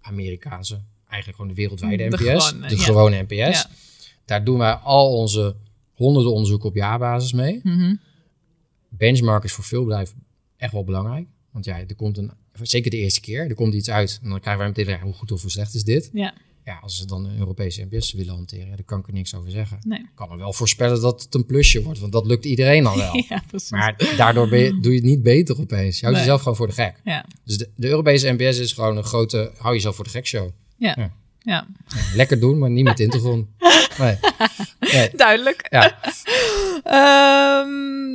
[0.00, 2.48] Amerikaanse, eigenlijk gewoon de wereldwijde De NPS.
[2.48, 2.82] gewone, de ja.
[2.82, 3.34] gewone NPS.
[3.34, 3.70] Ja.
[4.24, 5.56] Daar doen wij al onze
[5.92, 7.60] honderden onderzoeken op jaarbasis mee.
[7.62, 7.94] Mhm.
[8.88, 10.22] benchmark is voor veel bedrijven
[10.56, 11.26] echt wel belangrijk.
[11.50, 12.30] Want ja, er komt een,
[12.62, 14.18] zeker de eerste keer, er komt iets uit.
[14.22, 16.10] En dan krijgen wij meteen, ja, hoe goed of hoe slecht is dit?
[16.12, 16.34] Ja.
[16.66, 19.34] Ja, als ze dan een Europese NPS willen hanteren, ja, daar kan ik er niks
[19.34, 19.78] over zeggen.
[19.82, 19.98] Nee.
[19.98, 22.96] Ik kan er wel voorspellen dat het een plusje wordt, want dat lukt iedereen al
[22.96, 23.24] wel.
[23.28, 23.42] Ja.
[23.70, 25.94] Maar daardoor ben je, doe je het niet beter opeens.
[25.98, 26.26] Je houdt Nee.
[26.26, 27.00] jezelf gewoon voor de gek.
[27.04, 27.24] Ja.
[27.44, 30.50] Dus de, de Europese NPS is gewoon een grote, hou jezelf voor de gek show.
[30.76, 31.10] Ja.
[31.38, 31.66] Ja.
[32.14, 33.48] Lekker doen, maar niet met Intergon.
[33.98, 34.16] Nee.
[34.80, 35.10] nee.
[35.16, 35.66] Duidelijk.
[35.70, 35.98] Ja.
[36.84, 38.14] Ehm,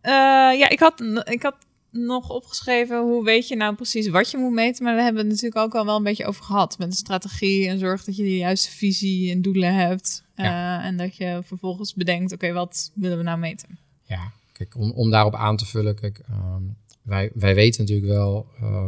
[0.00, 1.54] eh, ja, ik had, ik had
[1.96, 4.84] nog opgeschreven hoe weet je nou precies wat je moet meten.
[4.84, 6.78] Maar daar hebben we het natuurlijk ook al wel een beetje over gehad.
[6.78, 10.24] Met de strategie en zorg dat je de juiste visie en doelen hebt.
[10.34, 13.78] Eh, en dat je vervolgens bedenkt, oké, wat willen we nou meten?
[14.02, 16.62] Ja, kijk, om, om daarop aan te vullen, kijk, ehm,
[17.02, 18.86] wij, wij weten natuurlijk wel eh,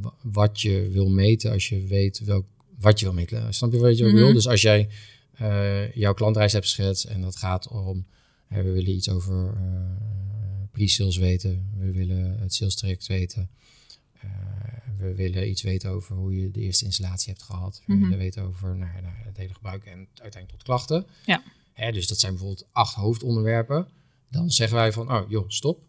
[0.00, 2.44] wa- wat je wil meten als je weet welk,
[2.78, 3.54] wat je wil meten.
[3.54, 4.14] Snap je wat je Mhm.
[4.14, 4.32] wil?
[4.32, 4.88] Dus als jij
[5.34, 8.06] eh, jouw klantreis hebt geschetst en dat gaat om,
[8.46, 9.54] hè, we willen iets over
[10.78, 13.50] pre-sales weten, we willen het sales traject weten,
[14.20, 14.30] eh,
[14.98, 18.02] we willen iets weten over hoe je de eerste installatie hebt gehad, we Mhm.
[18.02, 21.06] willen weten over nou, nou, het hele gebruik en uiteindelijk tot klachten.
[21.26, 21.42] Ja.
[21.72, 23.88] Hè, dus dat zijn bijvoorbeeld acht hoofdonderwerpen.
[24.30, 25.82] Dan zeggen wij van, oh joh, stop.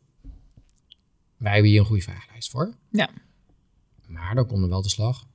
[1.38, 2.74] Wij hebben hier een goede vragenlijst voor.
[2.92, 3.10] Ja.
[4.08, 5.28] Maar dan komt er wel de slag.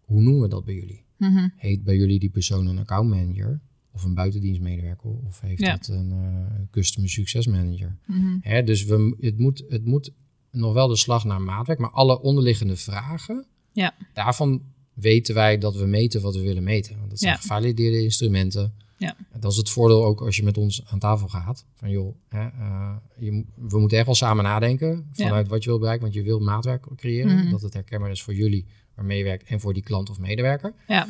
[0.00, 1.04] Hoe noemen we dat bij jullie?
[1.16, 1.48] Mhm.
[1.56, 3.60] Heet bij jullie die persoon een account manager?
[3.98, 5.10] Of een buitendienstmedewerker?
[5.26, 5.72] Of heeft Ja.
[5.72, 7.96] het een eh, customer success manager?
[8.06, 8.36] Mhm.
[8.40, 10.10] Hè, dus we, het, moet, het moet
[10.50, 11.78] nog wel de slag naar maatwerk.
[11.78, 13.94] Maar alle onderliggende vragen, Ja.
[14.14, 14.62] daarvan
[14.94, 16.96] weten wij dat we meten wat we willen meten.
[16.98, 17.38] Want dat zijn Ja.
[17.38, 18.74] gevalideerde instrumenten.
[18.96, 19.16] Ja.
[19.40, 21.64] Dat is het voordeel ook als je met ons aan tafel gaat.
[21.74, 25.78] Van joh, hè, eh, je, we moeten echt wel samen nadenken vanuit wat je wil
[25.78, 26.04] bereiken.
[26.04, 27.36] Want je wil maatwerk creëren.
[27.36, 27.50] Mhm.
[27.50, 30.74] Dat het herkenbaar is voor jullie waarmee je werkt en voor die klant of medewerker.
[30.88, 31.08] Ja.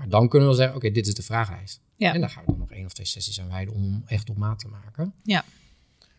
[0.00, 1.80] Maar dan kunnen we zeggen, oké, dit is de vragenlijst.
[1.96, 2.14] Ja.
[2.14, 4.36] En dan gaan we dan nog één of twee sessies aan wijden om echt op
[4.36, 5.14] maat te maken.
[5.22, 5.44] Ja.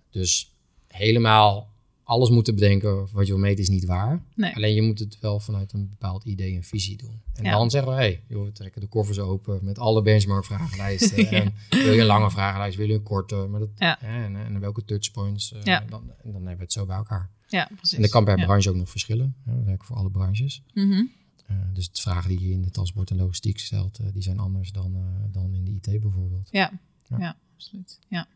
[0.09, 0.51] Dus
[0.87, 1.69] helemaal
[2.03, 4.23] alles moeten bedenken wat je wil meten is niet waar.
[4.35, 4.55] Nee.
[4.55, 7.21] Alleen je moet het wel vanuit een bepaald idee en visie doen.
[7.33, 7.51] En Ja.
[7.51, 11.17] dan zeggen we, hey, joh, we trekken de koffers open met alle benchmark vragenlijsten.
[11.29, 11.29] Ja.
[11.31, 13.35] En wil je een lange vragenlijst, wil je een korte?
[13.35, 14.01] Maar dat, Ja.
[14.01, 15.51] en, en welke touchpoints?
[15.53, 17.29] eh, dan, en dan hebben we het zo bij elkaar.
[17.47, 17.93] Ja, precies.
[17.95, 19.35] En dat kan per branche ook nog verschillen.
[19.45, 20.61] We werken voor alle branches.
[20.73, 21.03] Mhm.
[21.51, 24.39] Eh, dus de vragen die je in de transport en logistiek stelt, eh, die zijn
[24.39, 26.47] anders dan, eh, dan in de IT bijvoorbeeld.
[26.51, 26.71] Ja,
[27.09, 27.17] Ja.
[27.19, 27.37] ja.
[27.53, 27.99] absoluut.
[28.07, 28.27] Ja.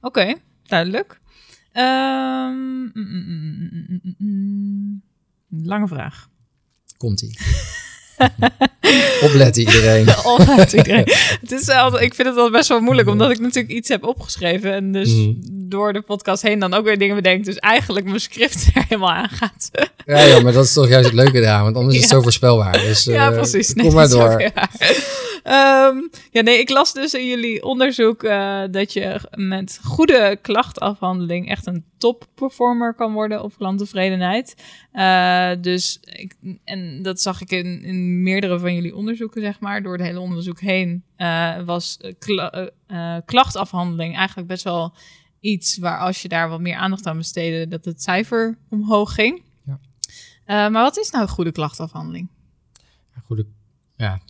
[0.00, 1.20] Oké, duidelijk.
[1.72, 5.02] Ehm, mm, mm, mm.
[5.48, 6.30] Lange vraag.
[6.96, 7.38] Komt-ie.
[9.24, 10.06] Opletten iedereen.
[10.76, 11.04] Iedereen.
[11.40, 14.04] Het is altijd, ik vind het wel best wel moeilijk, omdat ik natuurlijk iets heb
[14.04, 14.72] opgeschreven.
[14.72, 15.30] En dus Mhm.
[15.42, 17.44] door de podcast heen dan ook weer dingen bedenk.
[17.44, 19.70] Dus eigenlijk mijn script er helemaal aan gaat.
[20.06, 22.22] Ja, ja, maar dat is toch juist het leuke eraan, want anders is het zo
[22.22, 22.72] voorspelbaar.
[22.72, 23.72] Dus, ja, eh, precies.
[23.74, 24.50] Kom maar door.
[25.42, 25.96] Ehm,
[26.30, 31.66] ja, nee, ik las dus in jullie onderzoek eh, dat je met goede klachtafhandeling echt
[31.66, 34.54] een topperformer kan worden op klanttevredenheid.
[34.92, 39.82] Eh, dus ik, en dat zag ik in, in meerdere van jullie onderzoeken, zeg maar.
[39.82, 42.70] Door het hele onderzoek heen eh, was kla-
[43.24, 44.94] klachtafhandeling eigenlijk best wel
[45.40, 49.42] iets waar als je daar wat meer aandacht aan besteedde, dat het cijfer omhoog ging.
[49.64, 49.78] Ja.
[50.68, 52.28] Maar wat is nou goede klachtafhandeling?
[53.24, 53.46] Goede,
[53.96, 54.20] ja,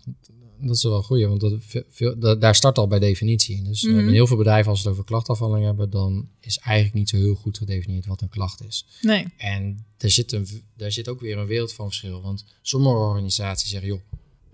[0.62, 3.56] dat is wel een goeie, want dat, veel, veel- dat- daar start al bij definitie
[3.56, 3.64] in.
[3.64, 4.06] Dus eh, Mhm.
[4.06, 7.16] in heel veel bedrijven, als ze het over klachtafhandeling hebben, dan is eigenlijk niet zo
[7.16, 8.86] heel goed gedefinieerd wat een klacht is.
[9.02, 9.26] Nee.
[9.36, 10.46] En daar zit, een,
[10.76, 12.22] daar zit ook weer een wereld van verschil.
[12.22, 14.00] Want sommige organisaties zeggen, joh,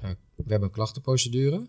[0.00, 1.66] eh, we hebben een klachtenprocedure.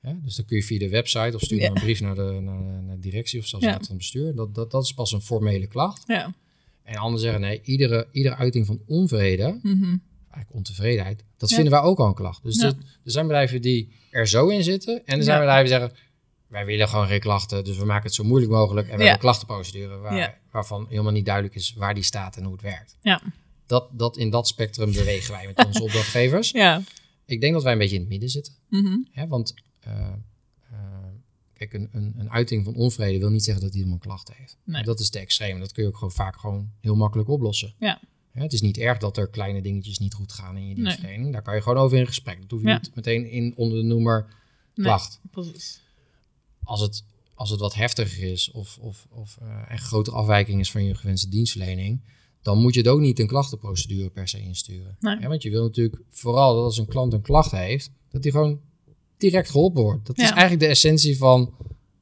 [0.00, 0.12] Hè?
[0.24, 1.66] Dus dan kun je via de website of stuur Ja.
[1.68, 3.70] een brief naar de, naar, naar de directie of zelfs Ja.
[3.70, 4.34] naar het bestuur.
[4.34, 6.02] Dat, dat, dat is pas een formele klacht.
[6.06, 6.34] Ja.
[6.82, 9.96] En anderen zeggen, nee, iedere, iedere uiting van onvrede, Mhm.
[10.36, 11.54] Eigenlijk ontevredenheid, dat Ja.
[11.54, 12.42] vinden wij ook al een klacht.
[12.42, 12.66] Dus Ja.
[12.66, 15.02] er, er zijn bedrijven die er zo in zitten.
[15.06, 15.98] En er zijn bedrijven die zeggen,
[16.46, 18.86] wij willen gewoon geen klachten, dus we maken het zo moeilijk mogelijk.
[18.88, 22.42] En we hebben een klachtenprocedure waar, waarvan helemaal niet duidelijk is waar die staat en
[22.42, 22.96] hoe het werkt.
[23.00, 23.22] Ja.
[23.66, 26.50] Dat, dat in dat spectrum bewegen wij met onze opdrachtgevers.
[26.50, 26.82] Ja.
[27.24, 28.52] Ik denk dat wij een beetje in het midden zitten.
[28.68, 28.96] Mhm.
[29.10, 29.26] Hè?
[29.26, 29.92] Want eh,
[30.70, 30.78] eh,
[31.54, 34.56] kijk, een, een, een uiting van onvrede wil niet zeggen dat iemand een klacht heeft.
[34.64, 34.82] Nee.
[34.82, 35.58] Dat is te extreem.
[35.58, 37.74] Dat kun je ook gewoon vaak gewoon heel makkelijk oplossen.
[37.78, 38.00] Ja.
[38.42, 40.74] Het is niet erg dat er kleine dingetjes niet goed gaan in je Nee.
[40.84, 41.32] dienstverlening.
[41.32, 42.40] Daar kan je gewoon over in gesprek.
[42.40, 42.78] Dat hoef je Ja.
[42.82, 44.26] niet meteen in onder de noemer
[44.74, 44.86] Nee.
[44.86, 45.20] klacht.
[45.30, 45.80] Precies.
[46.62, 50.70] Als het, als het wat heftiger is of, of, of eh, een grotere afwijking is
[50.70, 52.00] van je gewenste dienstverlening,
[52.42, 54.96] dan moet je het ook niet een klachtenprocedure per se insturen.
[55.00, 55.28] Nee.
[55.28, 58.60] Want je wil natuurlijk vooral dat als een klant een klacht heeft, dat die gewoon
[59.16, 60.06] direct geholpen wordt.
[60.06, 61.54] Dat is eigenlijk de essentie van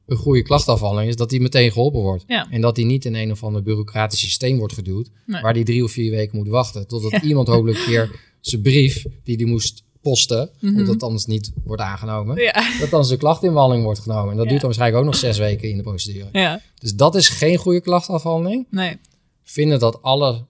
[0.05, 2.23] een goede klachtafhandeling, is dat die meteen geholpen wordt.
[2.27, 2.47] Ja.
[2.49, 5.41] En dat die niet in een of ander bureaucratisch systeem wordt geduwd, Nee.
[5.41, 7.21] waar die drie of vier weken moet wachten, totdat Ja.
[7.21, 10.75] iemand hopelijk een keer zijn brief die die moest posten, Mhm.
[10.77, 12.79] omdat het anders niet wordt aangenomen, Ja.
[12.79, 14.31] dat dan zijn klachtinwandeling wordt genomen.
[14.31, 16.29] En dat duurt dan waarschijnlijk ook nog zes weken in de procedure.
[16.31, 16.61] Ja.
[16.79, 18.67] Dus dat is geen goede klachtafhandeling.
[18.69, 18.97] Nee.
[19.43, 20.45] Vinden dat alle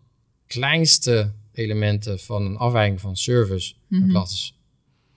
[0.48, 4.18] kleinste elementen van een afwijking van service Mhm.
[4.24, 4.56] is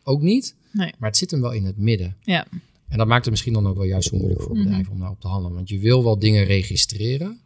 [0.02, 0.54] ook niet.
[0.72, 0.92] Nee.
[0.98, 2.16] Maar het zit hem wel in het midden.
[2.22, 2.46] Ja.
[2.88, 4.62] En dat maakt het misschien dan ook wel juist zo moeilijk voor Mhm.
[4.64, 5.56] bedrijven om daarop te handelen.
[5.56, 7.40] Want je wil wel dingen registreren.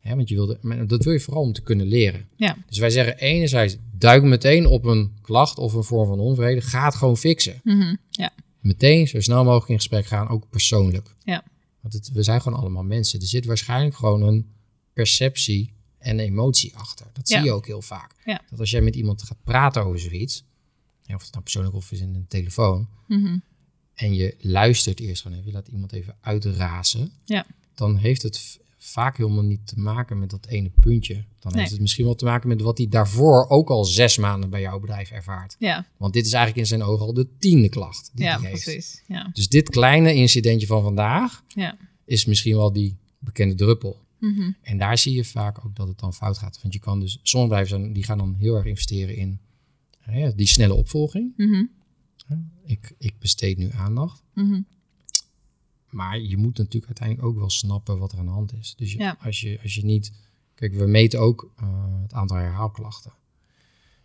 [0.00, 2.28] Hè, want je wil de, maar dat wil je vooral om te kunnen leren.
[2.36, 2.56] Ja.
[2.66, 6.60] Dus wij zeggen enerzijds, duik meteen op een klacht of een vorm van onvrede.
[6.60, 7.60] Ga het gewoon fixen.
[7.64, 7.96] Mhm.
[8.10, 8.30] Ja.
[8.60, 11.14] Meteen zo snel mogelijk in gesprek gaan, ook persoonlijk.
[11.24, 11.44] Ja.
[11.80, 13.20] Want het, we zijn gewoon allemaal mensen.
[13.20, 14.46] Er zit waarschijnlijk gewoon een
[14.92, 17.06] perceptie en emotie achter.
[17.12, 17.42] Dat zie Ja.
[17.44, 18.10] je ook heel vaak.
[18.24, 18.40] Ja.
[18.50, 20.44] Dat als jij met iemand gaat praten over zoiets,
[21.04, 23.38] hè, of het nou persoonlijk of is in een telefoon, Mhm.
[23.96, 27.46] En je luistert eerst gewoon even, je laat iemand even uitrazen, Ja.
[27.74, 31.14] dan heeft het vaak helemaal niet te maken met dat ene puntje.
[31.14, 31.60] Dan Nee.
[31.60, 34.60] heeft het misschien wel te maken met wat hij daarvoor ook al zes maanden bij
[34.60, 35.56] jouw bedrijf ervaart.
[35.58, 35.86] Ja.
[35.96, 38.62] Want dit is eigenlijk in zijn ogen al de tiende klacht die Ja, hij heeft.
[38.64, 39.02] precies.
[39.06, 39.30] Ja.
[39.32, 41.76] Dus dit kleine incidentje van vandaag Ja.
[42.04, 44.04] is misschien wel die bekende druppel.
[44.20, 44.50] Mhm.
[44.62, 46.58] En daar zie je vaak ook dat het dan fout gaat.
[46.62, 49.38] Want je kan dus, sommige bedrijven zijn, die gaan dan heel erg investeren in
[50.00, 51.32] hè, die snelle opvolging.
[51.36, 51.64] Mhm.
[52.66, 54.22] Ik, ik besteed nu aandacht.
[54.34, 54.60] Mhm.
[55.90, 58.74] Maar je moet natuurlijk uiteindelijk ook wel snappen wat er aan de hand is.
[58.76, 59.16] Dus je- Ja.
[59.20, 60.12] als, je, als je niet...
[60.54, 61.68] Kijk, we meten ook eh,
[62.02, 63.12] het aantal herhaalklachten.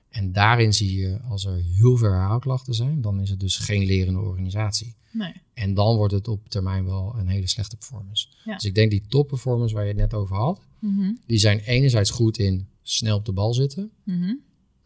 [0.10, 3.86] En daarin zie je, als er heel veel herhaalklachten zijn, dan is het dus geen
[3.86, 4.96] lerende organisatie.
[5.12, 5.34] Nee.
[5.54, 8.28] En dan wordt het op termijn wel een hele slechte performance.
[8.46, 8.54] Ja.
[8.54, 11.14] Dus ik denk die top performance waar je het net over had, Mhm.
[11.26, 13.92] die zijn enerzijds goed in snel op de bal zitten.
[14.04, 14.34] Mhm.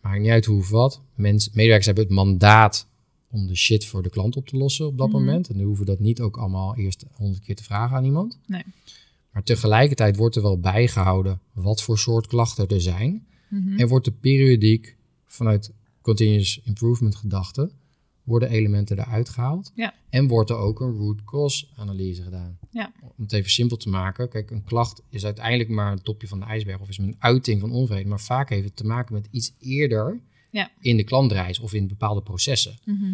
[0.02, 1.02] Maakt niet uit hoe of wat.
[1.16, 2.88] Mensen, medewerkers hebben het mandaat
[3.36, 5.18] om de shit voor de klant op te lossen op dat Mhm.
[5.18, 5.50] moment.
[5.50, 8.40] En dan hoeven dat niet ook allemaal eerst honderd keer te vragen aan iemand.
[8.48, 8.64] Nee.
[9.32, 13.28] Maar tegelijkertijd wordt er wel bijgehouden wat voor soort klachten er zijn.
[13.50, 13.80] Mhm.
[13.80, 14.96] En wordt er periodiek
[15.26, 17.72] vanuit continuous improvement gedachte,
[18.24, 19.72] worden elementen eruit gehaald.
[19.76, 19.94] Ja.
[20.10, 22.58] En wordt er ook een root cause analyse gedaan.
[22.72, 22.92] Ja.
[23.02, 24.30] Om het even simpel te maken.
[24.30, 27.60] Kijk, een klacht is uiteindelijk maar een topje van de ijsberg of is een uiting
[27.60, 28.10] van onvrede.
[28.10, 30.22] Maar vaak heeft het te maken met iets eerder
[30.56, 30.72] Ja.
[30.80, 32.78] in de klantreis of in bepaalde processen.
[32.86, 33.14] Mhm.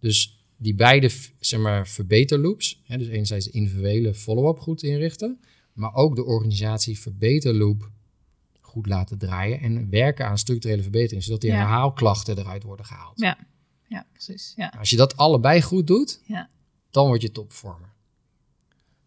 [0.00, 1.10] Dus die beide
[1.40, 5.40] zeg maar, verbeterloops, hè, dus enerzijds de individuele follow-up goed inrichten,
[5.72, 7.90] maar ook de organisatie verbeterloop
[8.60, 11.56] goed laten draaien en werken aan structurele verbetering, zodat die Ja.
[11.56, 13.18] herhaalklachten eruit worden gehaald.
[13.20, 13.38] Ja,
[13.88, 14.52] ja precies.
[14.56, 14.74] Ja.
[14.78, 16.50] Als je dat allebei goed doet, Ja.
[16.90, 17.94] dan word je topperformer.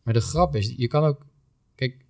[0.04, 1.26] Maar de grap is, je kan ook,
[1.76, 2.06] kijk,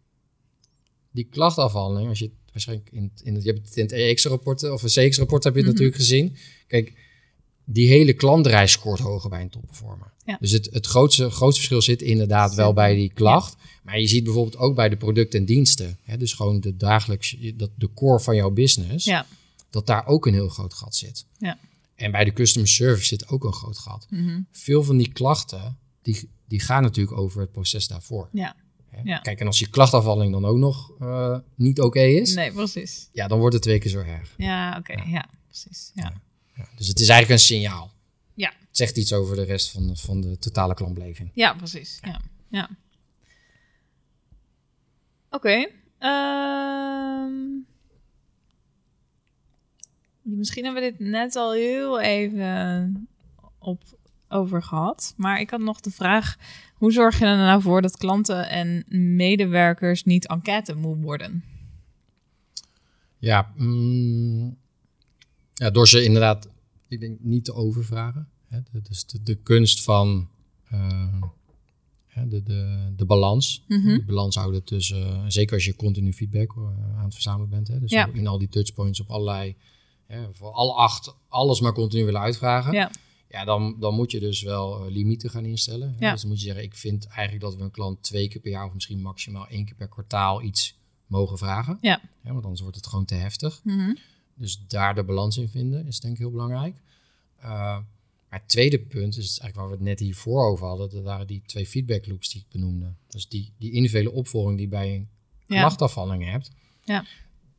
[1.12, 4.90] die klachtafhandeling, als je waarschijnlijk in, in je hebt het in het EX-rapport of een
[5.10, 5.78] CX-rapport heb je het Mhm.
[5.84, 6.36] natuurlijk gezien.
[6.68, 6.94] Kijk,
[7.66, 10.14] die hele klantreis scoort hoger bij een topperformer.
[10.26, 10.38] Ja.
[10.40, 13.56] Dus het, het grootste, grootste verschil zit inderdaad wel bij die klacht.
[13.84, 15.98] Maar je ziet bijvoorbeeld ook bij de producten en diensten.
[16.04, 19.06] Hè, dus gewoon de dagelijks, dat, de core van jouw business.
[19.06, 19.26] Ja.
[19.70, 21.26] Dat daar ook een heel groot gat zit.
[21.38, 21.60] Ja.
[21.96, 24.08] En bij de customer service zit ook een groot gat.
[24.10, 24.42] Mhm.
[24.52, 28.30] Veel van die klachten, die, die gaan natuurlijk over het proces daarvoor.
[28.34, 28.56] Ja.
[29.04, 29.10] Hè.
[29.12, 29.18] Ja.
[29.20, 33.10] Kijk, en als je klachtafvalling dan ook nog eh, niet oké is, Nee, precies.
[33.14, 34.34] ja, dan wordt het twee keer zo erg.
[34.38, 34.94] Ja, oké.
[35.06, 35.26] Ja.
[35.48, 35.92] precies.
[35.94, 36.14] Ja.
[36.56, 37.92] Ja, dus het is eigenlijk een signaal.
[38.34, 38.54] Ja.
[38.68, 41.32] Het zegt iets over de rest van de, van de totale klantbeleving.
[41.34, 42.00] Ja, precies.
[42.02, 42.22] Ja.
[42.50, 42.70] ja.
[45.30, 45.68] Oké.
[45.98, 47.32] ehm,
[50.22, 53.08] misschien hebben we dit net al heel even
[53.60, 53.82] op
[54.30, 55.14] over gehad.
[55.18, 56.38] Maar ik had nog de vraag:
[56.80, 61.44] hoe zorg je er nou voor dat klanten en medewerkers niet enquête moe worden?
[63.18, 64.58] Ja, mm,
[65.54, 66.48] ja, door ze inderdaad,
[66.88, 68.28] ik denk, niet te overvragen.
[68.48, 68.60] Hè?
[68.84, 70.30] Dus de, de kunst van
[70.70, 71.22] eh,
[72.28, 73.64] de, de, de balans.
[73.68, 73.88] Mhm.
[73.88, 77.68] De balans houden tussen, zeker als je continu feedback eh, aan het verzamelen bent.
[77.68, 77.80] Hè?
[77.80, 78.10] Dus Ja.
[78.14, 79.56] in al die touchpoints op allerlei,
[80.08, 82.74] hè, voor alle acht, alles maar continu willen uitvragen.
[82.74, 82.92] Ja,
[83.30, 85.96] Ja, dan, dan moet je dus wel eh, limieten gaan instellen.
[86.00, 86.12] Ja.
[86.12, 88.52] Dus dan moet je zeggen, ik vind eigenlijk dat we een klant twee keer per
[88.52, 91.78] jaar of misschien maximaal één keer per kwartaal iets mogen vragen.
[91.82, 92.02] Ja.
[92.22, 93.62] want anders wordt het gewoon te heftig.
[93.64, 93.96] Mhm.
[94.34, 96.76] Dus daar de balans in vinden is denk ik heel belangrijk.
[97.40, 97.50] Uh,
[98.30, 100.90] maar het tweede punt is eigenlijk waar we het net hiervoor over hadden.
[100.90, 102.94] Dat waren die twee feedback loops die ik benoemde.
[103.08, 105.08] Dus die, die individuele opvolging die bij een
[105.48, 105.60] Ja.
[105.60, 106.52] klachtafvalling hebt.
[106.84, 107.06] Ja.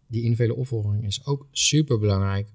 [0.07, 2.49] Die individuele opvolging is ook super belangrijk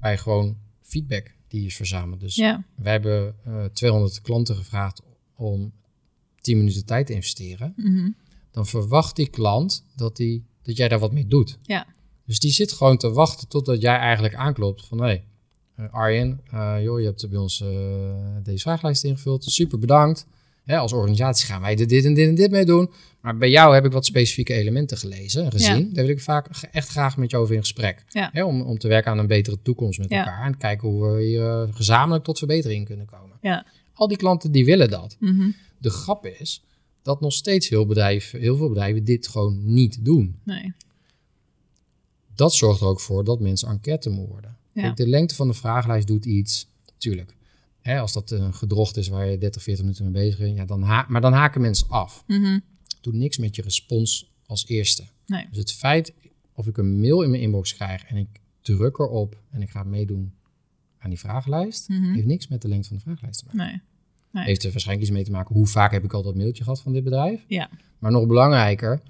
[0.00, 2.20] bij gewoon feedback die is verzameld.
[2.20, 5.02] Dus ja, wij hebben eh 200 klanten gevraagd
[5.36, 5.72] om
[6.40, 7.72] 10 minuten tijd te investeren.
[7.76, 8.10] Mhm.
[8.50, 11.58] Dan verwacht die klant dat, die, dat jij daar wat mee doet.
[11.62, 11.86] Ja.
[12.24, 14.98] Dus die zit gewoon te wachten totdat jij eigenlijk aanklopt van...
[14.98, 15.24] hé, hey,
[15.74, 17.64] eh, Arjen, eh, joh, je hebt bij ons
[18.42, 19.44] deze vraaglijst ingevuld.
[19.44, 20.26] Super bedankt.
[20.66, 22.90] Hè, als organisatie gaan wij dit en dit en dit mee doen.
[23.20, 25.92] Maar bij jou heb ik wat specifieke elementen gelezen en gezien.
[25.92, 28.04] Daar wil ik vaak echt graag met jou over in gesprek.
[28.08, 28.30] Ja.
[28.32, 30.18] Hè, om, om te werken aan een betere toekomst met Ja.
[30.18, 30.44] elkaar.
[30.46, 33.36] En kijken hoe we hier eh, gezamenlijk tot verbetering kunnen komen.
[33.40, 33.66] Ja.
[33.92, 35.16] Al die klanten die willen dat.
[35.20, 35.50] Mhm.
[35.78, 36.64] De grap is
[37.02, 40.40] dat nog steeds heel, bedrijf, heel veel bedrijven dit gewoon niet doen.
[40.44, 40.72] nee.
[42.34, 44.56] Dat zorgt er ook voor dat mensen enquête moeten worden.
[44.74, 47.34] Kijk, de lengte van de vragenlijst doet iets, tuurlijk.
[47.86, 50.64] Hè, als dat een gedrocht is waar je 30, 40 minuten mee bezig bent, ja,
[50.64, 52.24] dan ha maar dan haken mensen af.
[52.26, 52.58] Mhm.
[53.00, 55.04] Doe niks met je respons als eerste.
[55.26, 55.46] Nee.
[55.48, 56.14] Dus het feit
[56.52, 58.28] of ik een mail in mijn inbox krijg en ik
[58.62, 60.32] druk erop en ik ga meedoen
[60.98, 62.12] aan die vragenlijst, Mhm.
[62.12, 63.66] heeft niks met de lengte van de vragenlijst te maken.
[63.66, 63.80] Nee.
[64.32, 64.44] Nee.
[64.44, 66.80] Heeft er waarschijnlijk iets mee te maken hoe vaak heb ik al dat mailtje gehad
[66.80, 67.44] van dit bedrijf.
[67.48, 67.70] Ja.
[67.98, 69.00] Maar nog belangrijker,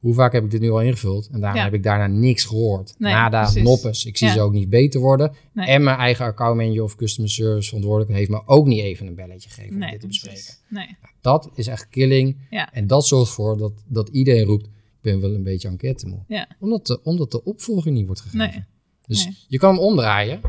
[0.00, 1.64] hoe vaak heb ik dit nu al ingevuld en daarna Ja.
[1.64, 2.94] heb ik daarna niks gehoord.
[2.98, 3.62] Nee, Nada, precies.
[3.62, 4.04] noppes.
[4.04, 4.32] Ik zie Ja.
[4.32, 5.32] ze ook niet beter worden.
[5.52, 5.66] Nee.
[5.66, 9.48] En mijn eigen accountmanager of customer service verantwoordelijke heeft me ook niet even een belletje
[9.50, 10.54] gegeven om Nee, dit te bespreken.
[10.68, 10.96] Nee.
[11.20, 12.36] Dat is echt killing.
[12.50, 12.72] Ja.
[12.72, 16.46] En dat zorgt ervoor dat, dat iedereen roept, ik ben wel een beetje enquête moe.
[16.60, 18.66] Omdat, de, omdat de opvolging niet wordt gegeven.
[19.06, 20.40] Dus je kan hem omdraaien.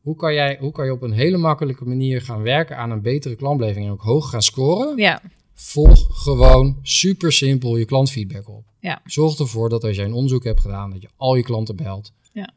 [0.00, 3.02] Hoe kan, jij, hoe kan je op een hele makkelijke manier gaan werken aan een
[3.02, 4.96] betere klantbeleving en ook hoog gaan scoren?
[4.96, 5.22] Ja.
[5.60, 8.64] Volg gewoon super simpel je klantfeedback op.
[8.80, 9.02] Ja.
[9.04, 12.12] Zorg ervoor dat als jij een onderzoek hebt gedaan, dat je al je klanten belt.
[12.32, 12.54] Ja.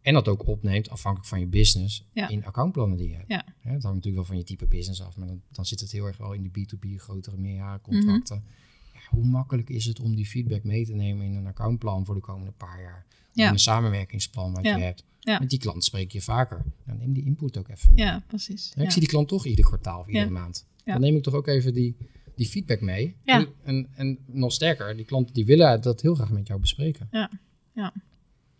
[0.00, 2.28] En dat ook opneemt, afhankelijk van je business, Ja.
[2.28, 3.28] in accountplannen die je hebt.
[3.28, 3.44] Ja.
[3.60, 6.06] Het hangt natuurlijk wel van je type business af, maar dan, dan zit het heel
[6.06, 8.36] erg wel in die B2B, grotere meerjarencontracten.
[8.36, 8.94] Mhm.
[8.94, 12.14] Ja, hoe makkelijk is het om die feedback mee te nemen in een accountplan voor
[12.14, 13.06] de komende paar jaar?
[13.08, 13.44] Of.
[13.44, 15.04] In een samenwerkingsplan wat je hebt.
[15.20, 15.38] Ja.
[15.38, 16.64] Met die klant spreek je vaker.
[16.86, 18.04] Dan neem die input ook even mee.
[18.04, 18.72] Ja, precies.
[18.76, 20.66] Ik zie die klant toch ieder kwartaal of iedere maand.
[20.84, 21.96] Dan neem ik toch ook even die,
[22.36, 23.16] die feedback mee.
[23.24, 23.34] Ja.
[23.38, 27.08] En, en, en nog sterker, die klanten die willen dat heel graag met jou bespreken.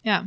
[0.03, 0.21] Ja.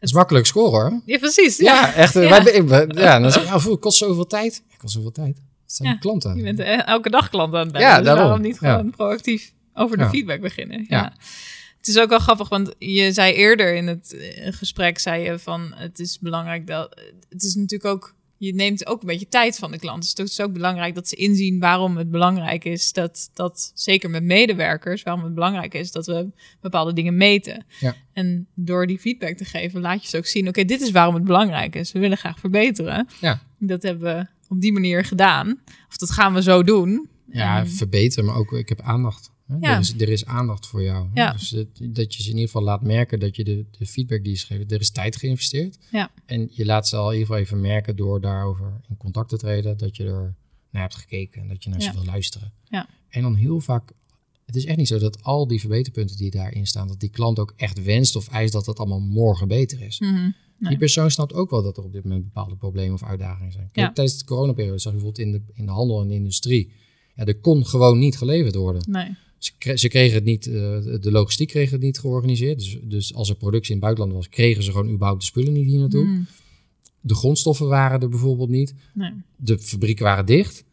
[0.00, 1.00] Dat is makkelijk scoren hoor.
[1.04, 1.56] ja, precies.
[1.56, 2.16] Ja, echt.
[2.16, 2.42] eh, Ja.
[2.44, 4.62] Wij, ik ben- ja, dan zeg je, ja, het kost zoveel tijd.
[4.68, 5.40] Het kost zoveel tijd.
[5.66, 5.96] Zijn Ja.
[5.96, 6.36] klanten.
[6.36, 7.86] Je bent eh, elke dag klant aan het bellen.
[7.88, 8.24] Ja, dus daarom.
[8.24, 8.70] waarom niet Ja.
[8.76, 10.08] gewoon proactief over de Ja.
[10.08, 10.78] feedback beginnen?
[10.88, 10.96] Ja.
[10.98, 11.12] Ja.
[11.78, 15.38] Het is ook wel grappig, want je zei eerder in het eh, gesprek, zei je
[15.38, 19.58] van het is belangrijk dat, het is natuurlijk ook, je neemt ook een beetje tijd
[19.58, 20.00] van de klant.
[20.00, 24.10] Dus het is ook belangrijk dat ze inzien waarom het belangrijk is dat, dat zeker
[24.10, 26.30] met medewerkers, waarom het belangrijk is dat we
[26.60, 27.66] bepaalde dingen meten.
[27.80, 27.94] Ja.
[28.12, 31.14] En door die feedback te geven, laat je ze ook zien, oké, dit is waarom
[31.14, 31.92] het belangrijk is.
[31.92, 33.08] We willen graag verbeteren.
[33.20, 33.42] Ja.
[33.58, 35.60] Dat hebben we op die manier gedaan.
[35.88, 37.08] Of dat gaan we zo doen.
[37.32, 39.30] Ja, En- verbeteren, maar ook ik heb aandacht.
[39.60, 39.74] Ja.
[39.74, 41.08] Er, is, er is aandacht voor jou.
[41.14, 41.32] Ja.
[41.32, 44.24] Dus het- dat je ze in ieder geval laat merken dat je de, de feedback
[44.24, 45.78] die je geeft, er is tijd geïnvesteerd.
[45.90, 46.10] Ja.
[46.24, 49.36] En je laat ze al in ieder geval even merken door daarover in contact te
[49.36, 50.34] treden, dat je er
[50.70, 52.52] naar hebt gekeken en dat je naar ze wil luisteren.
[52.64, 52.88] Ja.
[53.08, 53.92] En dan heel vaak,
[54.46, 57.38] het is echt niet zo dat al die verbeterpunten die daarin staan, dat die klant
[57.38, 60.00] ook echt wenst of eist dat het allemaal morgen beter is.
[60.00, 60.12] Mhm.
[60.12, 60.68] Nee.
[60.70, 63.68] Die persoon snapt ook wel dat er op dit moment bepaalde problemen of uitdagingen zijn.
[63.72, 63.94] Kijk.
[63.94, 66.72] Tijdens de coronaperiode zag je bijvoorbeeld in de, in de handel en de industrie.
[67.14, 68.82] Ja, er kon gewoon niet geleverd worden.
[68.90, 69.16] Nee.
[69.38, 70.52] Ze, kre- ze kregen het niet, eh,
[71.00, 72.58] de logistiek kreeg het niet georganiseerd.
[72.58, 75.52] Dus, dus als er productie in het buitenland was, kregen ze gewoon überhaupt de spullen
[75.52, 76.04] niet hier naartoe.
[76.04, 76.20] Mhm.
[77.00, 78.74] De grondstoffen waren er bijvoorbeeld niet.
[78.94, 79.12] Nee.
[79.36, 80.64] De fabrieken waren dicht.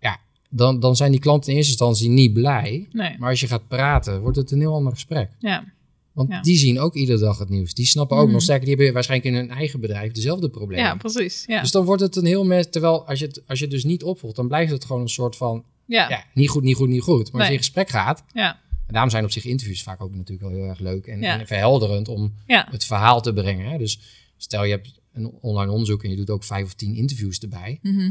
[0.00, 2.88] Ja, dan, dan zijn die klanten in eerste instantie niet blij.
[2.92, 3.18] Nee.
[3.18, 5.30] Maar als je gaat praten, wordt het een heel ander gesprek.
[5.38, 5.72] Ja.
[6.12, 6.40] Want Ja.
[6.42, 7.74] die zien ook iedere dag het nieuws.
[7.74, 8.32] Die snappen ook Mhm.
[8.32, 10.84] nog sterker, die hebben waarschijnlijk in hun eigen bedrijf dezelfde problemen.
[10.84, 11.44] ja, precies.
[11.46, 11.60] Ja.
[11.60, 12.66] Dus dan wordt het een heel mes.
[12.70, 15.08] Terwijl als je, het, als je het dus niet opvolgt, dan blijft het gewoon een
[15.08, 15.64] soort van.
[15.92, 16.08] Ja.
[16.08, 17.32] Ja, niet goed, niet goed, niet goed.
[17.32, 18.24] Maar als je in gesprek gaat.
[18.32, 18.60] Ja.
[18.86, 21.38] En daarom zijn op zich interviews vaak ook natuurlijk wel heel erg leuk en, Ja.
[21.38, 23.70] en verhelderend om het verhaal te brengen.
[23.70, 23.78] Hè?
[23.78, 24.00] Dus
[24.36, 27.78] stel je hebt een online onderzoek en je doet ook vijf of tien interviews erbij.
[27.82, 28.10] Mhm.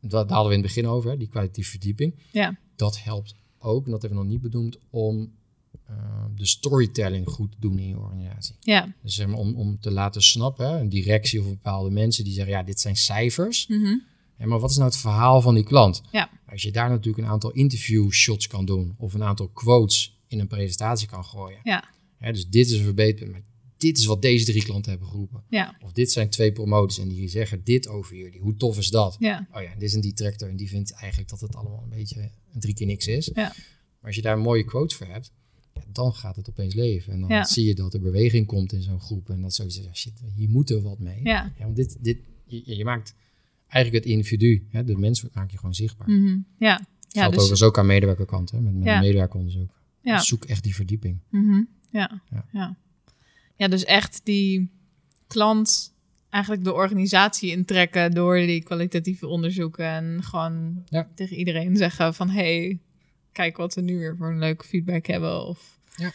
[0.00, 1.16] Dat daar hadden we in het begin over, hè?
[1.16, 2.14] die kwalitatieve verdieping.
[2.30, 2.56] Ja.
[2.76, 5.32] Dat helpt ook, en dat hebben we nog niet benoemd, om
[5.86, 8.54] eh, de storytelling goed te doen in je organisatie.
[8.60, 8.94] Ja.
[9.02, 12.62] Dus om, om te laten snappen, hè, een directie of bepaalde mensen die zeggen, ja,
[12.62, 13.66] dit zijn cijfers.
[13.66, 13.94] Mhm.
[14.42, 16.02] Ja, maar wat is nou het verhaal van die klant?
[16.10, 16.30] Ja.
[16.46, 20.40] Als je daar natuurlijk een aantal interview shots kan doen, of een aantal quotes in
[20.40, 21.58] een presentatie kan gooien.
[21.62, 21.84] Ja.
[22.32, 23.42] Dus dit is een verbetering, maar
[23.76, 25.42] dit is wat deze drie klanten hebben geroepen.
[25.50, 25.76] Ja.
[25.82, 28.40] Of dit zijn twee promoties en die zeggen dit over jullie.
[28.40, 29.16] Hoe tof is dat?
[29.18, 29.46] Ja.
[29.52, 32.30] Oh ja, dit is een detractor en die vindt eigenlijk dat het allemaal een beetje
[32.52, 33.30] een drie keer niks is.
[33.34, 33.42] Ja.
[33.42, 33.54] Maar
[34.02, 35.32] als je daar mooie quotes voor hebt,
[35.74, 37.12] ja, dan gaat het opeens leven.
[37.12, 37.44] En dan Ja.
[37.44, 39.30] zie je dat er beweging komt in zo'n groep.
[39.30, 41.20] En dat zoiets is, ja, shit, hier moet er wat mee.
[41.22, 41.52] Ja.
[41.58, 43.14] want dit, dit, je, je maakt
[43.72, 46.08] eigenlijk het individu, hè, de mens maak je gewoon zichtbaar.
[46.10, 46.26] Mhm.
[46.28, 46.40] Ja.
[46.58, 49.00] Ja, Geldt dus, overigens ook aan medewerkerkant, hè, met, met Ja.
[49.00, 49.80] medewerkeronderzoek.
[50.00, 50.18] ja.
[50.18, 51.18] Zoek echt die verdieping.
[51.28, 51.62] Mhm.
[51.90, 52.22] Ja.
[52.30, 52.44] Ja.
[52.52, 52.76] Ja.
[53.56, 54.70] ja, dus echt die
[55.26, 55.94] klant
[56.30, 61.08] eigenlijk de organisatie intrekken door die kwalitatieve onderzoeken en gewoon Ja.
[61.14, 62.78] tegen iedereen zeggen van hey,
[63.32, 66.12] kijk wat we nu weer voor een leuke feedback hebben of Ja,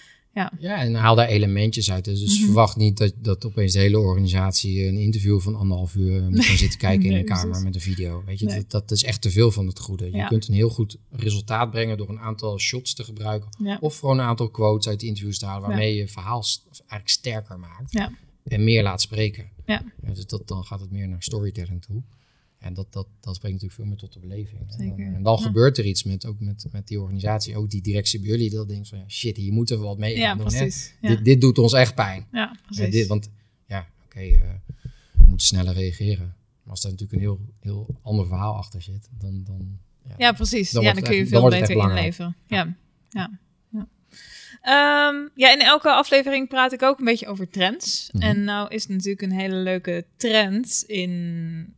[0.59, 2.05] en haal daar elementjes uit.
[2.05, 2.45] Dus Mhm.
[2.45, 6.57] verwacht niet dat, dat opeens de hele organisatie een interview van anderhalf uur moet gaan
[6.65, 7.63] zitten kijken in een kamer precies.
[7.63, 8.23] met een video.
[8.25, 8.55] Weet je, Nee.
[8.57, 10.05] dat, dat is echt te veel van het goede.
[10.05, 10.27] Je Ja.
[10.27, 13.49] kunt een heel goed resultaat brengen door een aantal shots te gebruiken.
[13.63, 13.77] ja.
[13.81, 17.09] Of gewoon een aantal quotes uit de interviews te halen waarmee je je verhaal eigenlijk
[17.09, 17.91] sterker maakt.
[17.93, 18.11] Ja.
[18.43, 19.49] En meer laat spreken.
[19.65, 19.83] Ja.
[20.13, 22.01] dus dat, dan gaat het meer naar storytelling toe.
[22.68, 24.59] En dat, dat, dat spreekt natuurlijk veel meer tot de beleving.
[24.61, 25.41] En dan, en dan Ja.
[25.45, 27.55] gebeurt er iets met, ook met, met die organisatie.
[27.57, 30.18] Ook die directie bij jullie, dat denkt van ja, shit, hier moeten we wat mee
[30.18, 30.45] Ja, doen.
[30.45, 30.93] precies.
[31.01, 31.09] Ja.
[31.09, 32.26] Dit, dit doet ons echt pijn.
[32.32, 32.91] ja, precies.
[32.91, 33.30] dit, want
[33.65, 34.39] ja, oké, eh,
[35.11, 36.36] we moeten sneller reageren.
[36.61, 39.43] Maar als daar natuurlijk een heel, heel ander verhaal achter zit, dan...
[39.43, 39.80] dan
[40.18, 40.72] Ja, precies.
[40.72, 42.36] Dan ja, dan kun je echt- veel beter inleven.
[42.47, 42.76] Ja,
[43.09, 43.39] ja,
[43.72, 43.88] ja.
[44.61, 48.09] Ehm, ja, in elke aflevering praat ik ook een beetje over trends.
[48.11, 48.24] Mhm.
[48.24, 51.76] En nou is het natuurlijk een hele leuke trend in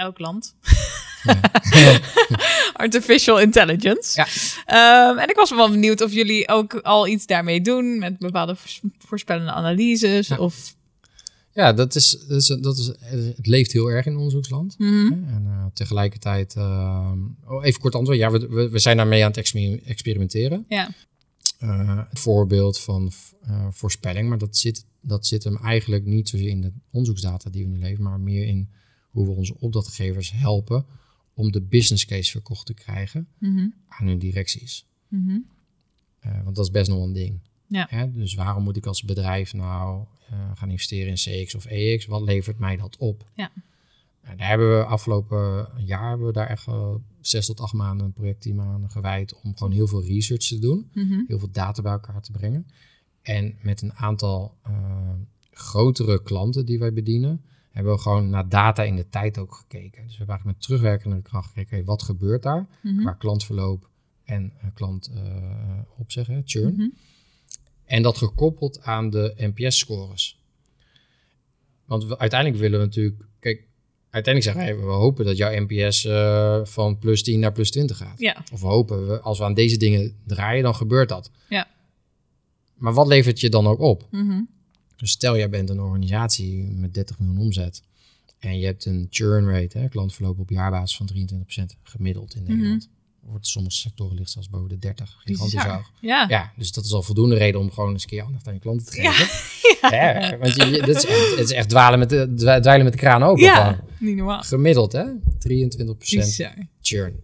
[0.00, 0.54] elk land.
[1.22, 1.40] Ja.
[2.72, 4.16] Artificial intelligence.
[4.20, 4.26] Ja.
[5.10, 8.56] Ehm, en ik was wel benieuwd of jullie ook al iets daarmee doen met bepaalde
[8.56, 10.28] voors- voorspellende analyses.
[10.28, 10.36] Ja.
[10.38, 10.74] Of,
[11.52, 12.86] Ja, dat is, dat is, dat is,
[13.36, 14.74] het leeft heel erg in onderzoeksland.
[14.78, 14.84] Hè?
[14.86, 18.18] En eh, tegelijkertijd, ehm, oh, even kort antwoord.
[18.18, 20.64] Ja, we, we, we zijn daarmee aan het exper- experimenteren.
[20.68, 20.88] Ja,
[21.58, 26.48] Eh, het voorbeeld van eh, voorspelling, maar dat zit, dat zit hem eigenlijk niet zozeer
[26.48, 28.68] in de onderzoeksdata die we nu leveren, maar meer in
[29.10, 30.84] hoe we onze opdrachtgevers helpen
[31.34, 33.68] om de business case verkocht te krijgen Mhm.
[33.88, 34.86] aan hun directies.
[35.08, 35.38] Mhm.
[36.20, 37.40] Eh, want dat is best nog een ding.
[37.66, 37.86] Ja.
[37.90, 38.12] Hè?
[38.12, 42.06] Dus waarom moet ik als bedrijf nou eh, gaan investeren in CX of EX?
[42.06, 43.24] Wat levert mij dat op?
[43.34, 43.50] Ja.
[44.20, 46.66] En daar hebben we afgelopen jaar hebben we daar echt
[47.20, 50.90] zes tot acht maanden een projectteam aan gewijd om gewoon heel veel research te doen,
[50.94, 51.20] Mhm.
[51.26, 52.66] heel veel data bij elkaar te brengen.
[53.22, 55.12] En met een aantal eh,
[55.50, 60.02] grotere klanten die wij bedienen, hebben we gewoon naar data in de tijd ook gekeken.
[60.02, 63.00] Dus we hebben eigenlijk met terugwerkende kracht gekeken, hey, wat gebeurt daar Mhm.
[63.00, 63.88] qua klantverloop
[64.24, 65.20] en eh, klant eh,
[65.98, 66.72] opzeggen, churn.
[66.74, 66.88] Mhm.
[67.84, 70.38] En dat gekoppeld aan de NPS-scores.
[71.84, 73.22] Want we, uiteindelijk willen we natuurlijk...
[73.40, 73.64] Kijk,
[74.10, 77.96] uiteindelijk zeggen we, we hopen dat jouw NPS eh, van plus 10 naar plus 20
[77.96, 78.20] gaat.
[78.20, 81.30] Ja, Of we hopen, we, als we aan deze dingen draaien, dan gebeurt dat.
[81.48, 81.68] Ja.
[82.74, 84.06] Maar wat levert je dan ook op?
[84.10, 84.40] Mhm.
[85.00, 87.82] Dus stel, jij bent een organisatie met 30 miljoen omzet.
[88.38, 92.52] En je hebt een churn rate, hè, klantverloop op jaarbasis van 23% gemiddeld in Mhm.
[92.52, 92.88] Nederland.
[93.20, 95.16] Wordt sommige sectoren ligt zelfs boven de 30.
[95.24, 95.92] Gigantisch hoog.
[96.00, 96.24] Ja.
[96.28, 98.60] Ja, dus dat is al voldoende reden om gewoon eens een keer aandacht aan je
[98.60, 99.12] klanten te Ja.
[99.12, 99.58] geven.
[99.90, 100.38] Ja.
[100.38, 103.42] want je, is echt, het is echt dwalen met de, dweilen met de kraan open.
[103.42, 103.88] Ja, gewoon.
[103.98, 104.42] niet normaal.
[104.42, 105.04] Gemiddeld, hè?
[105.38, 106.54] 23% Bizar.
[106.80, 107.14] churn.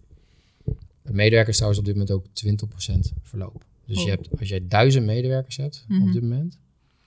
[1.03, 3.65] Medewerkers trouwens op dit moment ook 20% verloop.
[3.85, 4.03] Dus Oh.
[4.03, 6.01] je hebt, als jij duizend medewerkers hebt Mhm.
[6.07, 6.57] op dit moment,